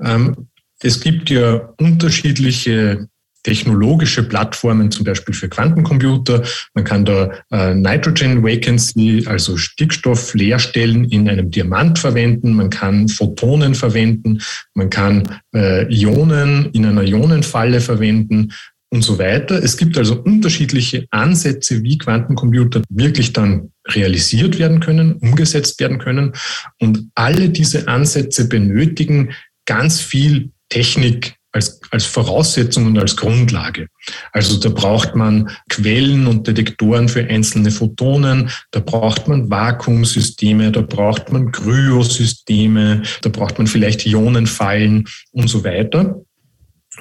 Ähm, 0.00 0.48
es 0.80 1.00
gibt 1.00 1.30
ja 1.30 1.72
unterschiedliche 1.78 3.08
technologische 3.44 4.24
Plattformen, 4.24 4.90
zum 4.90 5.04
Beispiel 5.04 5.34
für 5.34 5.48
Quantencomputer. 5.48 6.42
Man 6.74 6.84
kann 6.84 7.04
da 7.04 7.30
äh, 7.52 7.74
Nitrogen 7.74 8.42
Vacancy, 8.42 9.24
also 9.26 9.56
Stickstoff-Leerstellen 9.56 11.04
in 11.04 11.28
einem 11.28 11.50
Diamant 11.50 11.98
verwenden. 11.98 12.54
Man 12.54 12.70
kann 12.70 13.08
Photonen 13.08 13.76
verwenden. 13.76 14.40
Man 14.74 14.90
kann 14.90 15.40
äh, 15.54 15.86
Ionen 15.94 16.70
in 16.72 16.86
einer 16.86 17.02
Ionenfalle 17.02 17.80
verwenden 17.80 18.52
und 18.90 19.02
so 19.02 19.18
weiter. 19.18 19.62
Es 19.62 19.76
gibt 19.76 19.98
also 19.98 20.22
unterschiedliche 20.22 21.06
Ansätze, 21.10 21.82
wie 21.82 21.98
Quantencomputer 21.98 22.82
wirklich 22.88 23.32
dann 23.32 23.72
realisiert 23.88 24.58
werden 24.58 24.80
können, 24.80 25.14
umgesetzt 25.14 25.78
werden 25.80 25.98
können. 25.98 26.32
Und 26.80 27.10
alle 27.14 27.50
diese 27.50 27.88
Ansätze 27.88 28.48
benötigen 28.48 29.32
ganz 29.66 30.00
viel 30.00 30.50
Technik, 30.68 31.34
als, 31.54 31.80
als 31.90 32.04
Voraussetzung 32.04 32.86
und 32.86 32.98
als 32.98 33.16
Grundlage. 33.16 33.86
Also 34.32 34.58
da 34.58 34.68
braucht 34.68 35.14
man 35.14 35.50
Quellen 35.68 36.26
und 36.26 36.46
Detektoren 36.46 37.08
für 37.08 37.24
einzelne 37.24 37.70
Photonen, 37.70 38.50
da 38.72 38.80
braucht 38.80 39.28
man 39.28 39.48
Vakuumsysteme, 39.48 40.72
da 40.72 40.82
braucht 40.82 41.32
man 41.32 41.52
Kryosysteme, 41.52 43.02
da 43.22 43.28
braucht 43.28 43.58
man 43.58 43.68
vielleicht 43.68 44.04
Ionenfallen 44.04 45.06
und 45.30 45.48
so 45.48 45.62
weiter. 45.64 46.20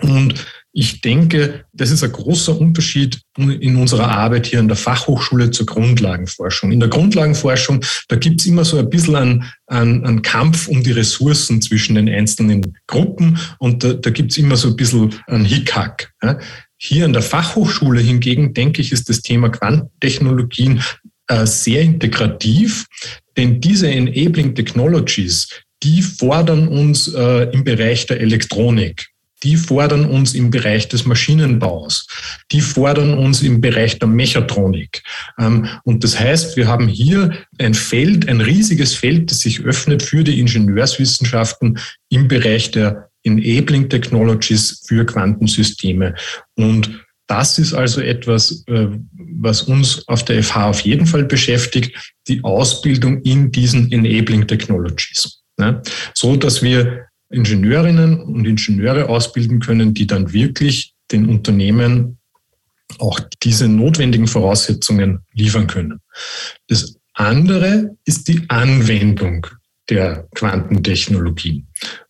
Und 0.02 0.46
ich 0.76 1.02
denke, 1.02 1.66
das 1.72 1.92
ist 1.92 2.04
ein 2.04 2.12
großer 2.12 2.60
Unterschied 2.60 3.22
in 3.38 3.76
unserer 3.76 4.10
Arbeit 4.10 4.48
hier 4.48 4.60
an 4.60 4.68
der 4.68 4.76
Fachhochschule 4.76 5.52
zur 5.52 5.68
Grundlagenforschung. 5.68 6.72
In 6.72 6.80
der 6.80 6.90
Grundlagenforschung, 6.90 7.86
da 8.08 8.16
gibt's 8.16 8.48
immer 8.48 8.66
so 8.66 8.80
ein 8.80 8.90
bisschen 8.90 9.16
einen, 9.16 9.44
einen, 9.68 10.04
einen, 10.04 10.22
Kampf 10.24 10.68
um 10.68 10.82
die 10.82 10.92
Ressourcen 10.92 11.62
zwischen 11.62 11.94
den 11.94 12.10
einzelnen 12.10 12.76
Gruppen 12.88 13.38
und 13.60 13.84
da, 13.84 13.94
da 13.94 14.10
gibt's 14.10 14.38
immer 14.38 14.58
so 14.58 14.70
ein 14.70 14.76
bisschen 14.76 15.14
einen 15.28 15.46
Hickhack. 15.46 16.12
Hier 16.78 17.06
an 17.06 17.14
der 17.14 17.22
Fachhochschule 17.22 18.02
hingegen, 18.02 18.56
denke 18.56 18.82
ich, 18.82 18.92
ist 18.92 19.08
das 19.10 19.22
Thema 19.22 19.50
Quantentechnologien 19.50 20.82
äh, 21.28 21.46
sehr 21.46 21.84
integrativ, 21.84 22.88
denn 23.38 23.62
diese 23.62 23.90
Enabling 23.90 24.56
Technologies, 24.56 25.50
die 25.84 26.02
fordern 26.02 26.68
uns 26.68 27.14
äh, 27.14 27.52
im 27.52 27.64
Bereich 27.64 28.08
der 28.08 28.20
Elektronik 28.22 29.13
die 29.44 29.58
fordern 29.58 30.06
uns 30.06 30.34
im 30.34 30.50
Bereich 30.50 30.88
des 30.88 31.06
Maschinenbaus, 31.06 32.08
die 32.52 32.62
fordern 32.62 33.18
uns 33.18 33.42
im 33.42 33.62
Bereich 33.62 34.00
der 34.00 34.08
Mechatronik. 34.08 35.04
Ähm, 35.40 35.68
und 35.84 36.04
das 36.04 36.20
heißt, 36.20 36.56
wir 36.58 36.68
haben 36.68 36.88
hier 36.88 37.32
ein 37.60 37.74
Feld, 37.74 38.28
ein 38.30 38.42
riesiges 38.42 38.96
Feld, 38.96 39.30
das 39.30 39.40
sich 39.40 39.62
öffnet 39.62 40.02
für 40.02 40.24
die 40.24 40.40
Ingenieurswissenschaften 40.40 41.80
im 42.10 42.28
Bereich 42.28 42.72
der 42.72 43.10
Enabling 43.24 43.90
Technologies 43.90 44.84
für 44.88 45.06
Quantensysteme. 45.06 46.16
Und 46.56 47.04
das 47.28 47.58
ist 47.58 47.74
also 47.74 48.02
etwas, 48.02 48.64
äh, 48.68 48.88
was 49.14 49.64
uns 49.64 50.08
auf 50.08 50.26
der 50.26 50.44
FH 50.44 50.70
auf 50.70 50.80
jeden 50.82 51.08
Fall 51.08 51.24
beschäftigt, 51.24 52.14
die 52.28 52.44
Ausbildung 52.44 53.22
in 53.22 53.52
diesen 53.52 53.92
Enabling 53.92 54.48
Technologies. 54.48 55.44
So 56.16 56.36
dass 56.36 56.62
wir 56.62 57.06
Ingenieurinnen 57.34 58.22
und 58.22 58.46
Ingenieure 58.46 59.10
ausbilden 59.10 59.60
können, 59.60 59.94
die 59.94 60.08
dann 60.08 60.32
wirklich 60.34 60.94
den 61.12 61.28
Unternehmen 61.30 62.20
auch 63.00 63.20
diese 63.42 63.68
notwendigen 63.68 64.28
Voraussetzungen 64.28 65.20
liefern 65.34 65.68
können. 65.68 66.00
Das 66.68 66.98
andere 67.14 67.98
ist 68.06 68.28
die 68.28 68.46
Anwendung 68.50 69.48
der 69.90 70.28
Quantentechnologien. 70.36 71.68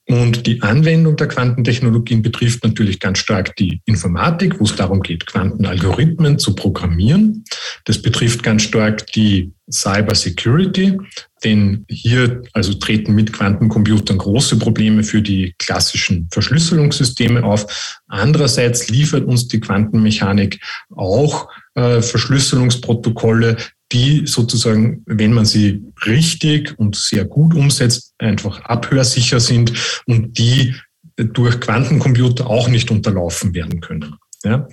Und 0.10 0.48
die 0.48 0.62
Anwendung 0.62 1.16
der 1.16 1.30
Quantentechnologien 1.30 2.22
betrifft 2.22 2.64
natürlich 2.64 3.00
ganz 3.00 3.20
stark 3.20 3.56
die 3.56 3.82
Informatik, 3.86 4.60
wo 4.60 4.66
es 4.66 4.76
darum 4.76 5.02
geht, 5.02 5.26
Quantenalgorithmen 5.26 6.40
zu 6.40 6.56
programmieren. 6.56 7.46
Das 7.86 8.02
betrifft 8.02 8.44
ganz 8.44 8.64
stark 8.64 9.08
die 9.14 9.54
Cyber 9.72 10.14
Security, 10.14 10.98
denn 11.46 11.86
hier 11.90 12.42
also 12.52 12.74
treten 12.74 13.16
mit 13.16 13.32
Quantencomputern 13.32 14.18
große 14.18 14.60
Probleme 14.60 15.04
für 15.04 15.22
die 15.22 15.56
klassischen 15.58 16.28
Verschlüsselungssysteme 16.32 17.42
auf. 17.42 18.02
Andererseits 18.08 18.90
liefert 18.90 19.24
uns 19.24 19.48
die 19.48 19.62
Quantenmechanik 19.62 20.60
auch 20.94 21.48
äh, 21.76 22.02
Verschlüsselungsprotokolle, 22.02 23.56
die 23.94 24.24
sozusagen, 24.26 25.04
wenn 25.06 25.34
man 25.34 25.46
sie 25.46 25.84
richtig 26.06 26.78
und 26.78 26.96
sehr 26.96 27.26
gut 27.26 27.54
umsetzt, 27.54 28.14
einfach 28.18 28.62
abhörsicher 28.62 29.40
sind 29.40 29.74
und 30.08 30.38
die 30.38 30.76
durch 31.16 31.60
Quantencomputer 31.60 32.48
auch 32.48 32.68
nicht 32.68 32.90
unterlaufen 32.90 33.54
werden 33.54 33.80
können. 33.82 34.16
Ja? 34.44 34.68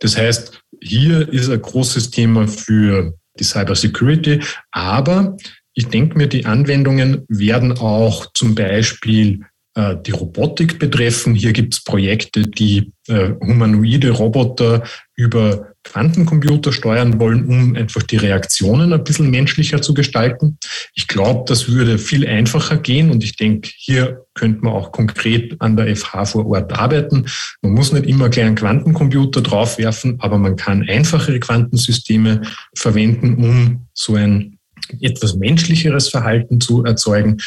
Das 0.00 0.16
heißt, 0.16 0.60
hier 0.82 1.28
ist 1.32 1.50
ein 1.50 1.60
großes 1.60 2.10
Thema 2.10 2.48
für 2.48 3.14
die 3.38 3.44
Cyber 3.44 3.76
Security, 3.76 4.40
aber 4.70 5.36
ich 5.74 5.88
denke 5.88 6.18
mir, 6.18 6.26
die 6.26 6.44
Anwendungen 6.44 7.24
werden 7.28 7.72
auch 7.72 8.26
zum 8.34 8.54
Beispiel 8.54 9.40
äh, 9.74 9.96
die 10.04 10.10
Robotik 10.10 10.78
betreffen. 10.78 11.34
Hier 11.34 11.52
gibt 11.52 11.74
es 11.74 11.84
Projekte, 11.84 12.42
die 12.42 12.92
äh, 13.08 13.30
humanoide 13.40 14.10
Roboter 14.10 14.82
über 15.16 15.71
Quantencomputer 15.84 16.72
steuern 16.72 17.18
wollen, 17.18 17.46
um 17.46 17.74
einfach 17.74 18.02
die 18.02 18.16
Reaktionen 18.16 18.92
ein 18.92 19.04
bisschen 19.04 19.30
menschlicher 19.30 19.82
zu 19.82 19.94
gestalten. 19.94 20.58
Ich 20.94 21.08
glaube, 21.08 21.44
das 21.46 21.68
würde 21.68 21.98
viel 21.98 22.26
einfacher 22.26 22.76
gehen 22.76 23.10
und 23.10 23.24
ich 23.24 23.36
denke, 23.36 23.70
hier 23.74 24.24
könnte 24.34 24.64
man 24.64 24.72
auch 24.72 24.92
konkret 24.92 25.60
an 25.60 25.76
der 25.76 25.94
FH 25.94 26.26
vor 26.26 26.46
Ort 26.46 26.72
arbeiten. 26.72 27.26
Man 27.62 27.72
muss 27.72 27.92
nicht 27.92 28.06
immer 28.06 28.28
gleich 28.28 28.46
einen 28.46 28.54
Quantencomputer 28.54 29.40
draufwerfen, 29.40 30.18
aber 30.20 30.38
man 30.38 30.56
kann 30.56 30.88
einfachere 30.88 31.40
Quantensysteme 31.40 32.42
verwenden, 32.74 33.34
um 33.44 33.86
so 33.92 34.14
ein 34.14 34.58
etwas 35.00 35.34
menschlicheres 35.34 36.08
Verhalten 36.08 36.60
zu 36.60 36.84
erzeugen. 36.84 37.38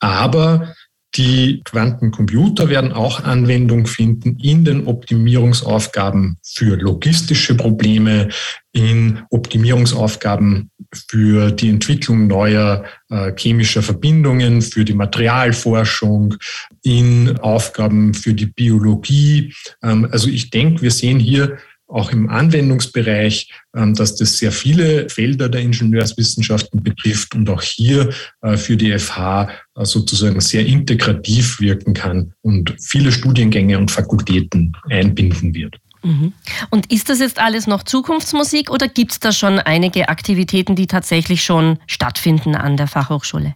Aber 0.00 0.74
die 1.16 1.62
Quantencomputer 1.64 2.68
werden 2.68 2.92
auch 2.92 3.24
Anwendung 3.24 3.86
finden 3.86 4.36
in 4.40 4.64
den 4.64 4.86
Optimierungsaufgaben 4.86 6.36
für 6.42 6.76
logistische 6.76 7.56
Probleme, 7.56 8.28
in 8.72 9.20
Optimierungsaufgaben 9.30 10.70
für 11.08 11.50
die 11.50 11.70
Entwicklung 11.70 12.26
neuer 12.26 12.84
äh, 13.10 13.32
chemischer 13.36 13.82
Verbindungen, 13.82 14.62
für 14.62 14.84
die 14.84 14.94
Materialforschung, 14.94 16.36
in 16.82 17.38
Aufgaben 17.38 18.14
für 18.14 18.34
die 18.34 18.46
Biologie. 18.46 19.54
Ähm, 19.82 20.08
also 20.10 20.28
ich 20.28 20.50
denke, 20.50 20.82
wir 20.82 20.90
sehen 20.90 21.18
hier 21.18 21.58
auch 21.88 22.12
im 22.12 22.28
Anwendungsbereich, 22.28 23.50
ähm, 23.74 23.94
dass 23.94 24.16
das 24.16 24.38
sehr 24.38 24.52
viele 24.52 25.08
Felder 25.08 25.48
der 25.48 25.62
Ingenieurswissenschaften 25.62 26.82
betrifft 26.82 27.34
und 27.34 27.48
auch 27.48 27.62
hier 27.62 28.10
äh, 28.42 28.56
für 28.56 28.76
die 28.76 28.96
FH 28.96 29.48
äh, 29.74 29.84
sozusagen 29.84 30.40
sehr 30.40 30.66
integrativ 30.66 31.60
wirken 31.60 31.94
kann 31.94 32.34
und 32.42 32.74
viele 32.80 33.10
Studiengänge 33.10 33.78
und 33.78 33.90
Fakultäten 33.90 34.76
einbinden 34.90 35.54
wird. 35.54 35.76
Mhm. 36.02 36.32
Und 36.70 36.92
ist 36.92 37.08
das 37.08 37.18
jetzt 37.18 37.40
alles 37.40 37.66
noch 37.66 37.82
Zukunftsmusik 37.82 38.70
oder 38.70 38.86
gibt 38.86 39.12
es 39.12 39.20
da 39.20 39.32
schon 39.32 39.58
einige 39.58 40.08
Aktivitäten, 40.08 40.76
die 40.76 40.86
tatsächlich 40.86 41.42
schon 41.42 41.78
stattfinden 41.86 42.54
an 42.54 42.76
der 42.76 42.86
Fachhochschule? 42.86 43.54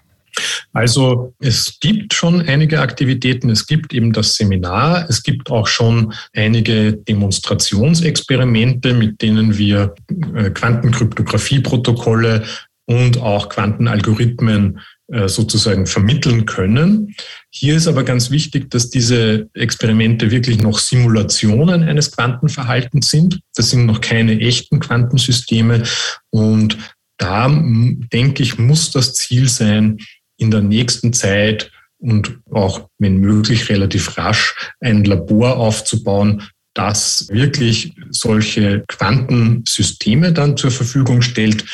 Also 0.73 1.35
es 1.39 1.79
gibt 1.81 2.15
schon 2.15 2.41
einige 2.41 2.81
Aktivitäten. 2.81 3.51
Es 3.51 3.67
gibt 3.67 3.93
eben 3.93 4.13
das 4.13 4.37
Seminar. 4.37 5.07
Es 5.09 5.23
gibt 5.23 5.51
auch 5.51 5.67
schon 5.67 6.15
einige 6.35 6.95
Demonstrationsexperimente, 6.95 8.95
mit 8.95 9.21
denen 9.21 9.59
wir 9.59 9.95
äh, 10.35 10.51
Quantenkryptographie-Protokolle 10.51 12.45
und 12.87 13.21
auch 13.21 13.49
Quantenalgorithmen 13.49 14.81
äh, 15.09 15.29
sozusagen 15.29 15.87
vermitteln 15.87 16.47
können. 16.47 17.15
Hier 17.51 17.77
ist 17.77 17.87
aber 17.87 18.03
ganz 18.03 18.31
wichtig, 18.31 18.71
dass 18.71 18.89
diese 18.89 19.49
Experimente 19.53 20.31
wirklich 20.31 20.61
noch 20.61 20.79
Simulationen 20.79 21.83
eines 21.83 22.13
Quantenverhaltens 22.13 23.11
sind. 23.11 23.41
Das 23.55 23.71
sind 23.71 23.85
noch 23.85 24.01
keine 24.01 24.41
echten 24.41 24.81
Quantensysteme. 24.81 25.83
Und 26.31 26.79
da, 27.19 27.49
denke 27.49 28.43
ich, 28.43 28.59
muss 28.59 28.91
das 28.91 29.15
Ziel 29.15 29.49
sein, 29.49 29.99
in 30.37 30.51
der 30.51 30.63
nächsten 30.63 31.13
Zeit 31.13 31.71
und 31.99 32.41
auch, 32.51 32.89
wenn 32.99 33.19
möglich, 33.19 33.69
relativ 33.69 34.19
rasch 34.19 34.55
ein 34.81 35.05
Labor 35.05 35.57
aufzubauen, 35.57 36.43
das 36.75 37.29
wirklich 37.31 37.95
solche 38.11 38.85
Quantensysteme 38.89 40.33
dann 40.33 40.57
zur 40.57 40.71
Verfügung 40.71 41.23
stellt, 41.23 41.65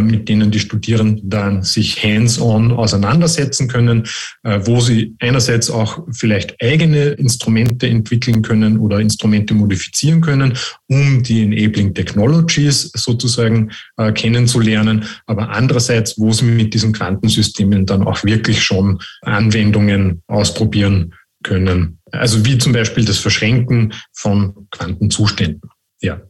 mit 0.00 0.28
denen 0.28 0.50
die 0.50 0.60
Studierenden 0.60 1.28
dann 1.28 1.62
sich 1.62 2.02
hands-on 2.02 2.72
auseinandersetzen 2.72 3.68
können, 3.68 4.04
äh, 4.42 4.60
wo 4.64 4.80
sie 4.80 5.14
einerseits 5.20 5.70
auch 5.70 6.04
vielleicht 6.12 6.54
eigene 6.62 7.08
Instrumente 7.10 7.86
entwickeln 7.88 8.42
können 8.42 8.78
oder 8.78 9.00
Instrumente 9.00 9.54
modifizieren 9.54 10.20
können, 10.20 10.54
um 10.88 11.22
die 11.22 11.42
Enabling 11.42 11.94
Technologies 11.94 12.90
sozusagen 12.94 13.70
äh, 13.96 14.12
kennenzulernen, 14.12 15.04
aber 15.26 15.50
andererseits, 15.50 16.18
wo 16.18 16.32
sie 16.32 16.44
mit 16.44 16.74
diesen 16.74 16.92
Quantensystemen 16.92 17.86
dann 17.86 18.04
auch 18.04 18.24
wirklich 18.24 18.62
schon 18.62 18.98
Anwendungen 19.22 20.22
ausprobieren 20.26 21.14
können. 21.42 21.98
Also 22.10 22.44
wie 22.44 22.58
zum 22.58 22.72
Beispiel 22.72 23.04
das 23.04 23.18
Verschränken 23.18 23.92
von 24.12 24.66
Quantenzuständen. 24.70 25.70
Ja. 26.00 26.20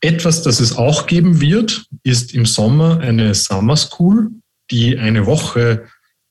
Etwas, 0.00 0.42
das 0.42 0.60
es 0.60 0.76
auch 0.76 1.06
geben 1.06 1.40
wird, 1.40 1.86
ist 2.02 2.34
im 2.34 2.46
Sommer 2.46 3.00
eine 3.00 3.34
Summer 3.34 3.76
School, 3.76 4.30
die 4.70 4.98
eine 4.98 5.26
Woche 5.26 5.84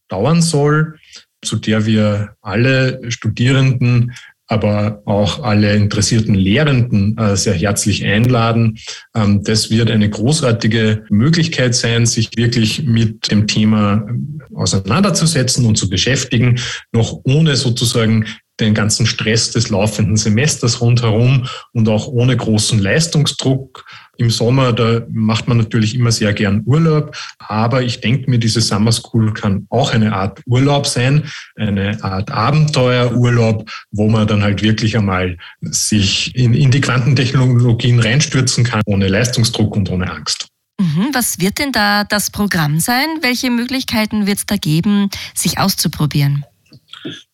dauern 0.08 0.42
soll, 0.42 0.98
zu 1.42 1.56
der 1.58 1.86
wir 1.86 2.36
alle 2.42 3.00
Studierenden, 3.12 4.14
aber 4.48 5.04
auch 5.06 5.44
alle 5.44 5.76
interessierten 5.76 6.34
Lehrenden 6.34 7.16
äh, 7.18 7.38
sehr 7.38 7.54
herzlich 7.54 8.04
einladen. 8.04 8.80
Ähm, 9.16 9.44
das 9.44 9.70
wird 9.70 9.92
eine 9.92 10.10
großartige 10.10 11.06
Möglichkeit 11.10 11.76
sein, 11.76 12.08
sich 12.08 12.32
wirklich 12.36 12.84
mit 12.84 13.30
dem 13.30 13.46
Thema 13.46 14.08
auseinanderzusetzen 14.56 15.66
und 15.66 15.78
zu 15.78 15.88
beschäftigen, 15.88 16.60
noch 16.92 17.22
ohne 17.24 17.56
sozusagen 17.56 18.26
den 18.60 18.74
ganzen 18.74 19.06
Stress 19.06 19.52
des 19.52 19.70
laufenden 19.70 20.18
Semesters 20.18 20.82
rundherum 20.82 21.48
und 21.74 21.88
auch 21.88 22.08
ohne 22.08 22.36
großen 22.36 22.80
Leistungsdruck. 22.80 23.86
Im 24.18 24.30
Sommer, 24.30 24.74
da 24.74 25.02
macht 25.10 25.48
man 25.48 25.58
natürlich 25.58 25.96
immer 25.96 26.12
sehr 26.12 26.34
gern 26.34 26.64
Urlaub, 26.66 27.16
aber 27.38 27.84
ich 27.84 28.02
denke 28.02 28.30
mir, 28.30 28.38
diese 28.38 28.60
Summer 28.60 28.92
School 28.92 29.34
kann 29.34 29.66
auch 29.70 29.94
eine 29.94 30.14
Art 30.14 30.42
Urlaub 30.46 30.88
sein, 30.88 31.24
eine 31.56 32.04
Art 32.04 32.30
Abenteuerurlaub, 32.30 33.70
wo 33.92 34.10
man 34.10 34.28
dann 34.28 34.44
halt 34.44 34.62
wirklich 34.62 34.98
einmal 34.98 35.38
sich 35.62 36.36
in, 36.36 36.54
in 36.54 36.70
die 36.70 36.82
Quantentechnologien 36.82 38.00
reinstürzen 38.00 38.66
kann, 38.66 38.82
ohne 38.86 39.08
Leistungsdruck 39.08 39.78
und 39.78 39.90
ohne 39.90 40.12
Angst. 40.12 40.48
Mhm, 40.80 41.10
was 41.14 41.40
wird 41.40 41.60
denn 41.60 41.72
da 41.72 42.06
das 42.06 42.32
Programm 42.32 42.80
sein? 42.80 43.06
Welche 43.22 43.52
Möglichkeiten 43.52 44.28
wird 44.28 44.38
es 44.40 44.46
da 44.46 44.56
geben, 44.56 45.10
sich 45.36 45.60
auszuprobieren? 45.60 46.46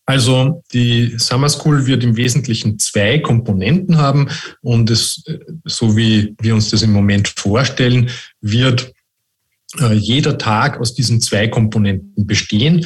Also 0.05 0.63
die 0.71 1.15
Summer 1.17 1.49
School 1.49 1.87
wird 1.87 2.03
im 2.03 2.15
Wesentlichen 2.15 2.77
zwei 2.77 3.17
Komponenten 3.19 3.97
haben 3.97 4.29
und 4.61 4.89
es, 4.91 5.23
so 5.63 5.97
wie 5.97 6.35
wir 6.39 6.53
uns 6.53 6.69
das 6.69 6.83
im 6.83 6.91
Moment 6.91 7.27
vorstellen, 7.27 8.09
wird 8.39 8.93
äh, 9.79 9.93
jeder 9.93 10.37
Tag 10.37 10.79
aus 10.79 10.93
diesen 10.93 11.21
zwei 11.21 11.47
Komponenten 11.47 12.27
bestehen. 12.27 12.85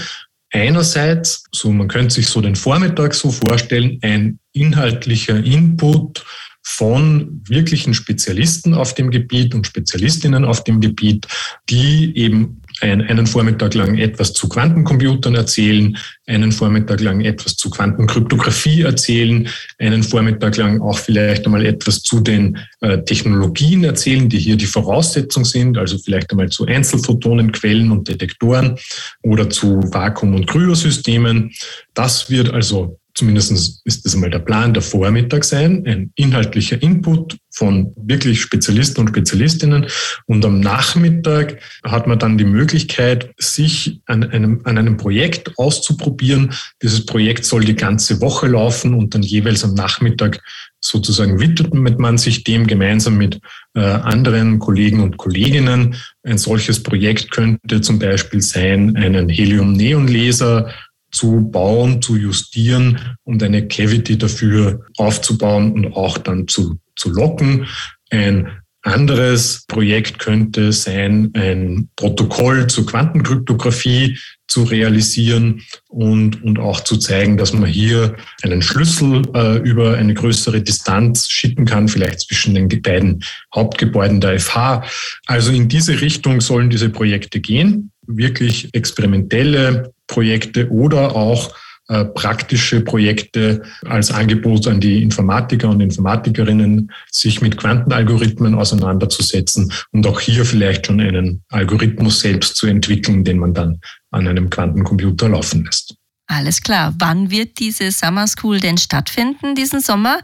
Einerseits, 0.52 1.44
so 1.52 1.72
man 1.72 1.90
könnte 1.90 2.16
sich 2.16 2.28
so 2.28 2.42
den 2.42 2.56
Vormittag 2.56 3.14
so 3.14 3.32
vorstellen, 3.32 4.00
ein 4.02 4.40
inhaltlicher 4.54 5.44
Input 5.44 6.26
von 6.64 7.42
wirklichen 7.48 7.94
Spezialisten 7.94 8.74
auf 8.74 8.94
dem 8.96 9.12
Gebiet 9.12 9.54
und 9.54 9.68
Spezialistinnen 9.68 10.46
auf 10.46 10.64
dem 10.64 10.80
Gebiet, 10.80 11.28
die 11.70 12.16
eben 12.16 12.62
einen 12.82 13.28
Vormittag 13.28 13.74
lang 13.74 13.98
etwas 13.98 14.34
zu 14.34 14.48
Quantencomputern 14.48 15.36
erzählen, 15.36 15.98
einen 16.28 16.52
Vormittag 16.52 17.02
lang 17.02 17.22
etwas 17.22 17.56
zu 17.56 17.70
Quantenkryptographie 17.70 18.84
erzählen, 18.84 19.48
einen 19.80 20.04
Vormittag 20.04 20.58
lang 20.58 20.82
auch 20.82 20.98
vielleicht 20.98 21.46
einmal 21.46 21.66
etwas 21.66 22.02
zu 22.02 22.20
den 22.20 22.58
äh, 22.82 23.00
Technologien 23.04 23.84
erzählen, 23.84 24.30
die 24.30 24.40
hier 24.40 24.56
die 24.56 24.66
Voraussetzung 24.66 25.46
sind, 25.46 25.78
also 25.78 25.98
vielleicht 25.98 26.32
einmal 26.32 26.50
zu 26.50 26.66
Einzelphotonenquellen 26.66 27.92
und 27.92 28.08
Detektoren 28.08 28.78
oder 29.24 29.50
zu 29.50 29.80
Vakuum- 29.92 30.36
und 30.36 30.48
Kryosystemen. 30.48 31.52
Das 31.94 32.30
wird 32.30 32.52
also 32.52 32.99
zumindest 33.20 33.82
ist 33.84 34.06
das 34.06 34.16
einmal 34.16 34.30
der 34.30 34.40
Plan, 34.40 34.74
der 34.74 34.82
Vormittag 34.82 35.44
sein, 35.44 35.84
ein 35.86 36.12
inhaltlicher 36.16 36.82
Input 36.82 37.38
von 37.52 37.94
wirklich 37.98 38.42
Spezialisten 38.42 39.02
und 39.02 39.10
Spezialistinnen. 39.10 39.88
Und 40.26 40.46
am 40.46 40.62
Nachmittag 40.62 41.58
hat 41.84 42.08
man 42.08 42.18
dann 42.18 42.38
die 42.38 42.46
Möglichkeit, 42.46 43.32
sich 43.38 44.00
an 44.06 44.24
einem, 44.24 44.62
an 44.64 44.78
einem 44.78 44.96
Projekt 44.96 45.52
auszuprobieren. 45.58 46.54
Dieses 46.82 47.06
Projekt 47.06 47.44
soll 47.44 47.66
die 47.66 47.76
ganze 47.76 48.22
Woche 48.22 48.48
laufen 48.48 48.94
und 48.94 49.14
dann 49.14 49.22
jeweils 49.22 49.66
am 49.66 49.74
Nachmittag 49.74 50.40
sozusagen 50.82 51.42
widmet 51.42 52.00
man 52.00 52.18
sich 52.18 52.46
dem 52.46 52.66
gemeinsam 52.66 53.18
mit 53.18 53.42
äh, 53.76 53.82
anderen 53.82 54.60
Kollegen 54.60 55.02
und 55.02 55.18
Kolleginnen. 55.18 55.96
Ein 56.24 56.38
solches 56.38 56.82
Projekt 56.82 57.32
könnte 57.32 57.82
zum 57.82 58.00
Beispiel 58.00 58.42
sein, 58.42 58.96
einen 58.96 59.28
Helium-Neon-Laser 59.28 60.72
zu 61.12 61.50
bauen, 61.50 62.02
zu 62.02 62.16
justieren 62.16 63.00
und 63.24 63.42
eine 63.44 63.68
Cavity 63.68 64.18
dafür 64.18 64.82
aufzubauen 64.98 65.72
und 65.74 65.94
auch 65.94 66.18
dann 66.18 66.48
zu, 66.48 66.80
zu 66.96 67.10
locken. 67.12 67.68
Ein 68.10 68.50
anderes 68.82 69.66
Projekt 69.68 70.20
könnte 70.20 70.72
sein, 70.72 71.32
ein 71.34 71.90
Protokoll 71.96 72.68
zur 72.68 72.86
Quantenkryptographie 72.86 74.18
zu 74.48 74.64
realisieren 74.64 75.62
und, 75.90 76.42
und 76.44 76.60
auch 76.60 76.82
zu 76.82 76.98
zeigen, 76.98 77.38
dass 77.38 77.54
man 77.54 77.70
hier 77.70 78.16
einen 78.42 78.62
Schlüssel 78.62 79.24
äh, 79.36 79.58
über 79.58 79.98
eine 79.98 80.14
größere 80.14 80.62
Distanz 80.62 81.28
schicken 81.28 81.66
kann, 81.66 81.88
vielleicht 81.88 82.22
zwischen 82.22 82.56
den 82.56 82.68
beiden 82.82 83.24
Hauptgebäuden 83.54 84.22
der 84.22 84.40
FH. 84.40 84.84
Also 85.28 85.52
in 85.52 85.68
diese 85.68 86.00
Richtung 86.02 86.42
sollen 86.42 86.70
diese 86.70 86.90
Projekte 86.90 87.42
gehen, 87.42 87.92
wirklich 88.08 88.70
experimentelle 88.74 89.94
Projekte 90.10 90.70
oder 90.70 91.16
auch 91.16 91.56
äh, 91.88 92.06
praktische 92.06 92.82
Projekte 92.82 93.64
als 93.86 94.12
Angebot 94.12 94.68
an 94.68 94.80
die 94.80 95.02
Informatiker 95.02 95.70
und 95.70 95.82
Informatikerinnen, 95.82 96.92
sich 97.10 97.42
mit 97.42 97.58
Quantenalgorithmen 97.58 98.54
auseinanderzusetzen 98.54 99.72
und 99.92 100.06
auch 100.06 100.20
hier 100.20 100.46
vielleicht 100.46 100.86
schon 100.86 101.00
einen 101.00 101.44
Algorithmus 101.50 102.20
selbst 102.20 102.58
zu 102.58 102.68
entwickeln, 102.68 103.24
den 103.24 103.40
man 103.40 103.54
dann 103.54 103.80
an 104.12 104.28
einem 104.28 104.52
Quantencomputer 104.52 105.30
laufen 105.30 105.66
lässt. 105.66 105.96
Alles 106.28 106.62
klar. 106.62 106.94
Wann 107.00 107.32
wird 107.32 107.58
diese 107.58 107.92
Summer 107.92 108.28
School 108.28 108.60
denn 108.60 108.78
stattfinden 108.78 109.56
diesen 109.56 109.80
Sommer? 109.80 110.20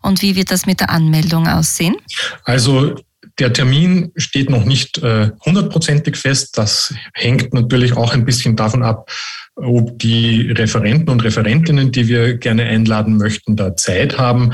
Und 0.00 0.22
wie 0.22 0.36
wird 0.36 0.52
das 0.52 0.64
mit 0.64 0.78
der 0.78 0.90
Anmeldung 0.90 1.48
aussehen? 1.48 1.96
Also 2.44 2.94
der 3.40 3.52
Termin 3.52 4.12
steht 4.16 4.50
noch 4.50 4.64
nicht 4.64 4.98
äh, 4.98 5.30
hundertprozentig 5.44 6.16
fest. 6.16 6.58
Das 6.58 6.94
hängt 7.14 7.54
natürlich 7.54 7.96
auch 7.96 8.12
ein 8.12 8.24
bisschen 8.24 8.54
davon 8.54 8.82
ab, 8.82 9.10
ob 9.56 9.98
die 9.98 10.50
Referenten 10.50 11.08
und 11.08 11.24
Referentinnen, 11.24 11.90
die 11.90 12.06
wir 12.06 12.36
gerne 12.36 12.64
einladen 12.64 13.16
möchten, 13.16 13.56
da 13.56 13.76
Zeit 13.76 14.18
haben. 14.18 14.52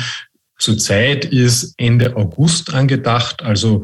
Zurzeit 0.59 1.25
ist 1.27 1.75
Ende 1.77 2.17
August 2.17 2.73
angedacht, 2.73 3.43
also 3.43 3.83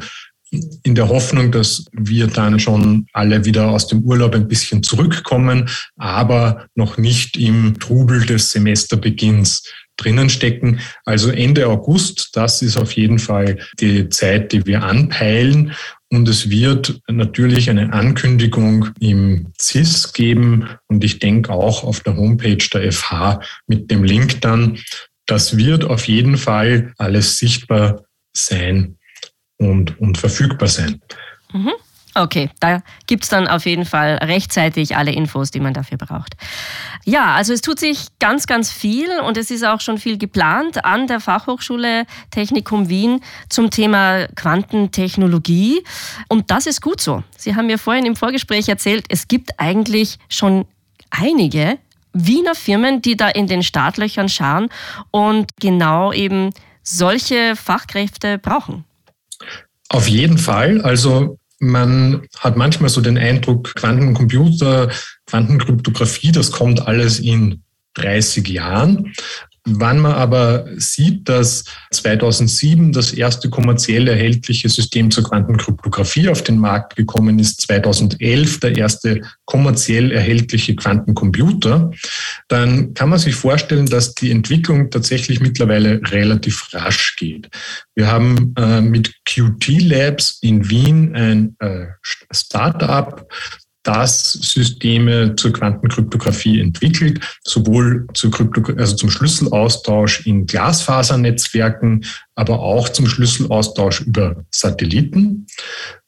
in 0.82 0.94
der 0.94 1.08
Hoffnung, 1.08 1.50
dass 1.50 1.86
wir 1.92 2.26
dann 2.26 2.60
schon 2.60 3.06
alle 3.12 3.44
wieder 3.44 3.70
aus 3.70 3.86
dem 3.88 4.00
Urlaub 4.00 4.34
ein 4.34 4.48
bisschen 4.48 4.82
zurückkommen, 4.82 5.68
aber 5.96 6.66
noch 6.74 6.98
nicht 6.98 7.38
im 7.38 7.78
Trubel 7.80 8.24
des 8.26 8.52
Semesterbeginns 8.52 9.62
drinnen 10.02 10.28
stecken. 10.28 10.80
Also 11.04 11.30
Ende 11.30 11.66
August, 11.68 12.30
das 12.34 12.62
ist 12.62 12.76
auf 12.76 12.92
jeden 12.92 13.18
Fall 13.18 13.58
die 13.80 14.08
Zeit, 14.08 14.52
die 14.52 14.66
wir 14.66 14.82
anpeilen. 14.82 15.72
Und 16.10 16.28
es 16.28 16.50
wird 16.50 17.00
natürlich 17.08 17.70
eine 17.70 17.92
Ankündigung 17.92 18.90
im 19.00 19.52
CIS 19.58 20.12
geben 20.12 20.68
und 20.88 21.02
ich 21.04 21.18
denke 21.20 21.50
auch 21.50 21.84
auf 21.84 22.00
der 22.00 22.16
Homepage 22.16 22.68
der 22.72 22.92
FH 22.92 23.40
mit 23.66 23.90
dem 23.90 24.04
Link 24.04 24.40
dann. 24.42 24.78
das 25.26 25.56
wird 25.56 25.84
auf 25.84 26.08
jeden 26.08 26.36
Fall 26.36 26.92
alles 26.98 27.38
sichtbar 27.38 28.04
sein 28.36 28.98
und, 29.56 29.98
und 30.00 30.18
verfügbar 30.18 30.68
sein. 30.68 31.00
Mhm. 31.52 31.72
Okay, 32.14 32.50
da 32.60 32.82
gibt 33.06 33.24
es 33.24 33.30
dann 33.30 33.48
auf 33.48 33.64
jeden 33.64 33.86
Fall 33.86 34.16
rechtzeitig 34.16 34.96
alle 34.96 35.12
Infos, 35.12 35.50
die 35.50 35.60
man 35.60 35.72
dafür 35.72 35.96
braucht. 35.96 36.34
Ja, 37.04 37.34
also 37.34 37.54
es 37.54 37.62
tut 37.62 37.80
sich 37.80 38.08
ganz, 38.18 38.46
ganz 38.46 38.70
viel 38.70 39.08
und 39.20 39.38
es 39.38 39.50
ist 39.50 39.64
auch 39.64 39.80
schon 39.80 39.96
viel 39.96 40.18
geplant 40.18 40.84
an 40.84 41.06
der 41.06 41.20
Fachhochschule 41.20 42.04
Technikum 42.30 42.90
Wien 42.90 43.20
zum 43.48 43.70
Thema 43.70 44.26
Quantentechnologie. 44.34 45.82
Und 46.28 46.50
das 46.50 46.66
ist 46.66 46.82
gut 46.82 47.00
so. 47.00 47.22
Sie 47.38 47.56
haben 47.56 47.66
mir 47.66 47.78
vorhin 47.78 48.04
im 48.04 48.16
Vorgespräch 48.16 48.68
erzählt, 48.68 49.06
es 49.08 49.26
gibt 49.26 49.58
eigentlich 49.58 50.18
schon 50.28 50.66
einige 51.10 51.78
Wiener 52.12 52.54
Firmen, 52.54 53.00
die 53.00 53.16
da 53.16 53.28
in 53.28 53.46
den 53.46 53.62
Startlöchern 53.62 54.28
schauen 54.28 54.68
und 55.10 55.50
genau 55.58 56.12
eben 56.12 56.50
solche 56.82 57.56
Fachkräfte 57.56 58.36
brauchen. 58.36 58.84
Auf 59.88 60.08
jeden 60.08 60.36
Fall. 60.36 60.82
Also 60.82 61.38
man 61.62 62.26
hat 62.38 62.56
manchmal 62.56 62.90
so 62.90 63.00
den 63.00 63.16
Eindruck, 63.16 63.76
Quantencomputer, 63.76 64.90
Quantenkryptographie, 65.26 66.32
das 66.32 66.50
kommt 66.50 66.86
alles 66.88 67.20
in 67.20 67.62
30 67.94 68.48
Jahren. 68.48 69.12
Wann 69.64 70.00
man 70.00 70.14
aber 70.14 70.66
sieht, 70.76 71.28
dass 71.28 71.64
2007 71.92 72.90
das 72.90 73.12
erste 73.12 73.48
kommerziell 73.48 74.08
erhältliche 74.08 74.68
System 74.68 75.12
zur 75.12 75.22
Quantenkryptographie 75.22 76.28
auf 76.28 76.42
den 76.42 76.58
Markt 76.58 76.96
gekommen 76.96 77.38
ist, 77.38 77.60
2011 77.60 78.58
der 78.58 78.76
erste 78.76 79.20
kommerziell 79.44 80.10
erhältliche 80.10 80.74
Quantencomputer, 80.74 81.92
dann 82.48 82.92
kann 82.94 83.08
man 83.08 83.20
sich 83.20 83.36
vorstellen, 83.36 83.86
dass 83.86 84.14
die 84.14 84.32
Entwicklung 84.32 84.90
tatsächlich 84.90 85.40
mittlerweile 85.40 86.00
relativ 86.10 86.68
rasch 86.72 87.14
geht. 87.16 87.48
Wir 87.94 88.08
haben 88.08 88.54
äh, 88.58 88.80
mit 88.80 89.12
QT 89.24 89.80
Labs 89.80 90.38
in 90.42 90.68
Wien 90.68 91.14
ein 91.14 91.56
äh, 91.60 91.86
Startup, 92.32 93.28
das 93.82 94.32
Systeme 94.32 95.34
zur 95.36 95.52
Quantenkryptographie 95.52 96.60
entwickelt, 96.60 97.20
sowohl 97.44 98.06
zur 98.14 98.30
Krypto 98.30 98.62
also 98.76 98.96
zum 98.96 99.10
Schlüsselaustausch 99.10 100.26
in 100.26 100.46
Glasfasernetzwerken, 100.46 102.04
aber 102.34 102.60
auch 102.60 102.88
zum 102.88 103.06
Schlüsselaustausch 103.06 104.02
über 104.02 104.44
Satelliten. 104.50 105.46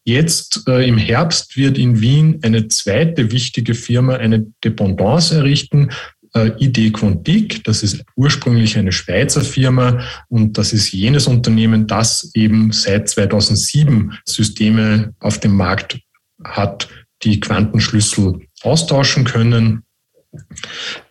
Jetzt 0.05 0.69
äh, 0.69 0.87
im 0.87 0.99
Herbst 0.99 1.57
wird 1.57 1.79
in 1.79 2.01
Wien 2.01 2.39
eine 2.43 2.69
zweite 2.69 3.33
wichtige 3.33 3.75
Firma 3.75 4.17
eine 4.17 4.47
Dependance 4.63 5.35
errichten, 5.35 5.91
äh, 6.35 6.51
ID 6.59 6.93
Quantique. 6.93 7.63
Das 7.65 7.83
ist 7.83 8.05
ursprünglich 8.17 8.77
eine 8.77 8.93
Schweizer 8.93 9.43
Firma 9.43 10.05
und 10.29 10.59
das 10.59 10.73
ist 10.73 10.93
jenes 10.93 11.27
Unternehmen, 11.27 11.87
das 11.87 12.31
eben 12.35 12.71
seit 12.73 13.09
2007 13.09 14.13
Systeme 14.27 15.15
auf 15.21 15.41
dem 15.41 15.57
Markt 15.57 15.99
hat, 16.45 16.89
die 17.25 17.41
Quantenschlüssel 17.41 18.41
austauschen 18.63 19.25
können. 19.25 19.83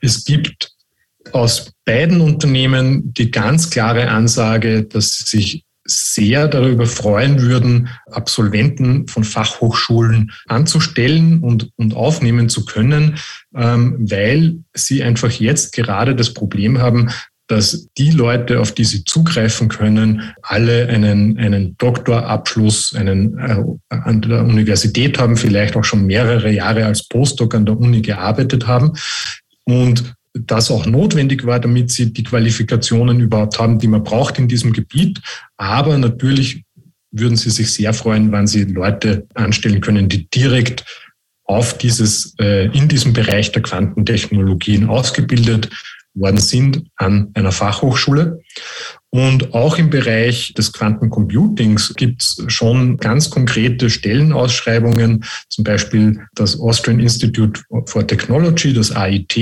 Es 0.01 0.23
gibt 0.23 0.71
aus 1.31 1.71
beiden 1.85 2.21
Unternehmen 2.21 3.13
die 3.13 3.31
ganz 3.31 3.69
klare 3.69 4.09
Ansage, 4.09 4.83
dass 4.83 5.17
sie 5.17 5.37
sich 5.37 5.65
sehr 5.85 6.47
darüber 6.47 6.85
freuen 6.85 7.41
würden, 7.41 7.89
Absolventen 8.09 9.07
von 9.07 9.25
Fachhochschulen 9.25 10.31
anzustellen 10.47 11.39
und, 11.41 11.71
und 11.75 11.93
aufnehmen 11.93 12.47
zu 12.47 12.65
können, 12.65 13.17
ähm, 13.53 13.97
weil 13.99 14.59
sie 14.73 15.03
einfach 15.03 15.31
jetzt 15.31 15.73
gerade 15.73 16.15
das 16.15 16.33
Problem 16.33 16.79
haben, 16.79 17.09
dass 17.47 17.87
die 17.97 18.11
Leute, 18.11 18.59
auf 18.59 18.71
die 18.71 18.85
sie 18.85 19.03
zugreifen 19.03 19.67
können, 19.67 20.33
alle 20.41 20.87
einen, 20.87 21.37
einen 21.37 21.77
Doktorabschluss 21.77 22.95
einen, 22.95 23.37
äh, 23.37 23.63
an 23.89 24.21
der 24.21 24.43
Universität 24.43 25.19
haben, 25.19 25.35
vielleicht 25.35 25.75
auch 25.75 25.83
schon 25.83 26.05
mehrere 26.05 26.51
Jahre 26.51 26.85
als 26.85 27.07
Postdoc 27.07 27.53
an 27.55 27.65
der 27.65 27.77
Uni 27.77 28.01
gearbeitet 28.01 28.67
haben 28.67 28.93
und 29.65 30.15
das 30.33 30.71
auch 30.71 30.85
notwendig 30.85 31.45
war, 31.45 31.59
damit 31.59 31.91
sie 31.91 32.11
die 32.11 32.23
Qualifikationen 32.23 33.19
überhaupt 33.19 33.59
haben, 33.59 33.77
die 33.77 33.87
man 33.87 34.03
braucht 34.03 34.39
in 34.39 34.47
diesem 34.47 34.73
Gebiet. 34.73 35.21
Aber 35.57 35.97
natürlich 35.97 36.63
würden 37.11 37.37
sie 37.37 37.51
sich 37.51 37.71
sehr 37.71 37.93
freuen, 37.93 38.31
wenn 38.31 38.47
sie 38.47 38.63
Leute 38.63 39.27
anstellen 39.35 39.81
können, 39.81 40.09
die 40.09 40.27
direkt 40.29 40.83
auf 41.43 41.77
dieses, 41.77 42.33
äh, 42.39 42.65
in 42.67 42.87
diesem 42.87 43.13
Bereich 43.13 43.51
der 43.51 43.61
Quantentechnologien 43.61 44.89
ausgebildet 44.89 45.69
worden 46.13 46.37
sind 46.37 46.83
an 46.95 47.31
einer 47.33 47.51
Fachhochschule. 47.51 48.41
Und 49.09 49.53
auch 49.53 49.77
im 49.77 49.91
Bereich 49.91 50.55
des 50.55 50.73
Quantencomputings 50.73 51.93
gibt 51.95 52.23
es 52.23 52.43
schon 52.47 52.97
ganz 52.97 53.29
konkrete 53.29 53.91
Stellenausschreibungen. 53.91 55.23
Zum 55.49 55.63
Beispiel 55.63 56.25
das 56.33 56.59
Austrian 56.59 56.99
Institute 56.99 57.61
for 57.85 58.07
Technology, 58.07 58.73
das 58.73 58.91
AIT 58.91 59.37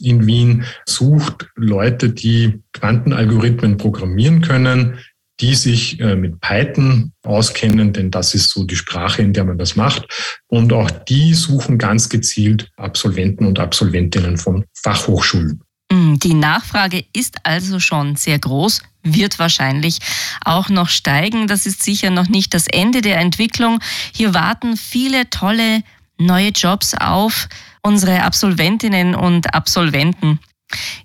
in 0.00 0.26
Wien, 0.26 0.64
sucht 0.86 1.48
Leute, 1.54 2.10
die 2.10 2.62
Quantenalgorithmen 2.72 3.76
programmieren 3.76 4.40
können, 4.40 4.98
die 5.40 5.54
sich 5.54 6.00
äh, 6.00 6.16
mit 6.16 6.40
Python 6.40 7.12
auskennen, 7.22 7.92
denn 7.92 8.10
das 8.10 8.34
ist 8.34 8.50
so 8.50 8.64
die 8.64 8.76
Sprache, 8.76 9.22
in 9.22 9.32
der 9.32 9.44
man 9.44 9.58
das 9.58 9.76
macht. 9.76 10.42
Und 10.48 10.72
auch 10.72 10.90
die 10.90 11.34
suchen 11.34 11.78
ganz 11.78 12.08
gezielt 12.08 12.70
Absolventen 12.76 13.46
und 13.46 13.58
Absolventinnen 13.58 14.36
von 14.36 14.64
Fachhochschulen. 14.74 15.62
Mm, 15.92 16.18
die 16.18 16.32
Nachfrage 16.32 17.04
ist 17.12 17.36
also 17.42 17.78
schon 17.78 18.16
sehr 18.16 18.38
groß, 18.38 18.80
wird 19.02 19.38
wahrscheinlich 19.38 19.98
auch 20.42 20.70
noch 20.70 20.88
steigen. 20.88 21.46
Das 21.48 21.66
ist 21.66 21.82
sicher 21.82 22.08
noch 22.08 22.28
nicht 22.28 22.54
das 22.54 22.66
Ende 22.66 23.02
der 23.02 23.18
Entwicklung. 23.18 23.78
Hier 24.14 24.32
warten 24.32 24.78
viele 24.78 25.28
tolle 25.28 25.82
neue 26.16 26.48
Jobs 26.48 26.94
auf 26.94 27.48
unsere 27.82 28.22
Absolventinnen 28.22 29.14
und 29.14 29.54
Absolventen. 29.54 30.38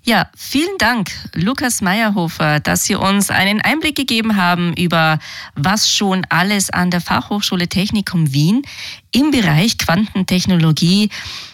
Ja, 0.02 0.30
vielen 0.34 0.78
Dank, 0.78 1.10
Lukas 1.34 1.82
Meyerhofer, 1.82 2.58
dass 2.60 2.84
Sie 2.84 2.94
uns 2.94 3.28
einen 3.28 3.60
Einblick 3.60 3.96
gegeben 3.96 4.36
haben 4.36 4.72
über 4.72 5.18
was 5.54 5.92
schon 5.92 6.24
alles 6.30 6.70
an 6.70 6.90
der 6.90 7.02
Fachhochschule 7.02 7.68
Technikum 7.68 8.32
Wien 8.32 8.62
im 9.12 9.30
Bereich 9.30 9.76
Quantentechnologie 9.76 11.10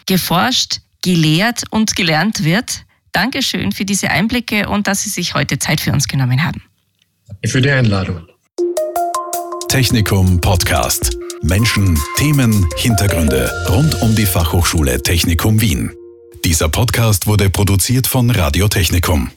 geforscht, 0.06 0.82
gelehrt 1.02 1.64
und 1.70 1.96
gelernt 1.96 2.44
wird. 2.44 2.84
Dankeschön 3.14 3.72
für 3.72 3.84
diese 3.84 4.10
Einblicke 4.10 4.68
und 4.68 4.88
dass 4.88 5.04
Sie 5.04 5.08
sich 5.08 5.34
heute 5.34 5.58
Zeit 5.58 5.80
für 5.80 5.92
uns 5.92 6.08
genommen 6.08 6.42
haben. 6.42 6.62
Für 7.46 7.62
die 7.62 7.70
Einladung. 7.70 8.26
Technikum 9.68 10.40
Podcast. 10.40 11.16
Menschen, 11.42 11.98
Themen, 12.16 12.66
Hintergründe 12.76 13.50
rund 13.68 14.00
um 14.02 14.14
die 14.16 14.26
Fachhochschule 14.26 15.02
Technikum 15.02 15.60
Wien. 15.60 15.92
Dieser 16.44 16.68
Podcast 16.68 17.26
wurde 17.26 17.50
produziert 17.50 18.06
von 18.06 18.30
Radio 18.30 18.66
Technikum. 18.68 19.30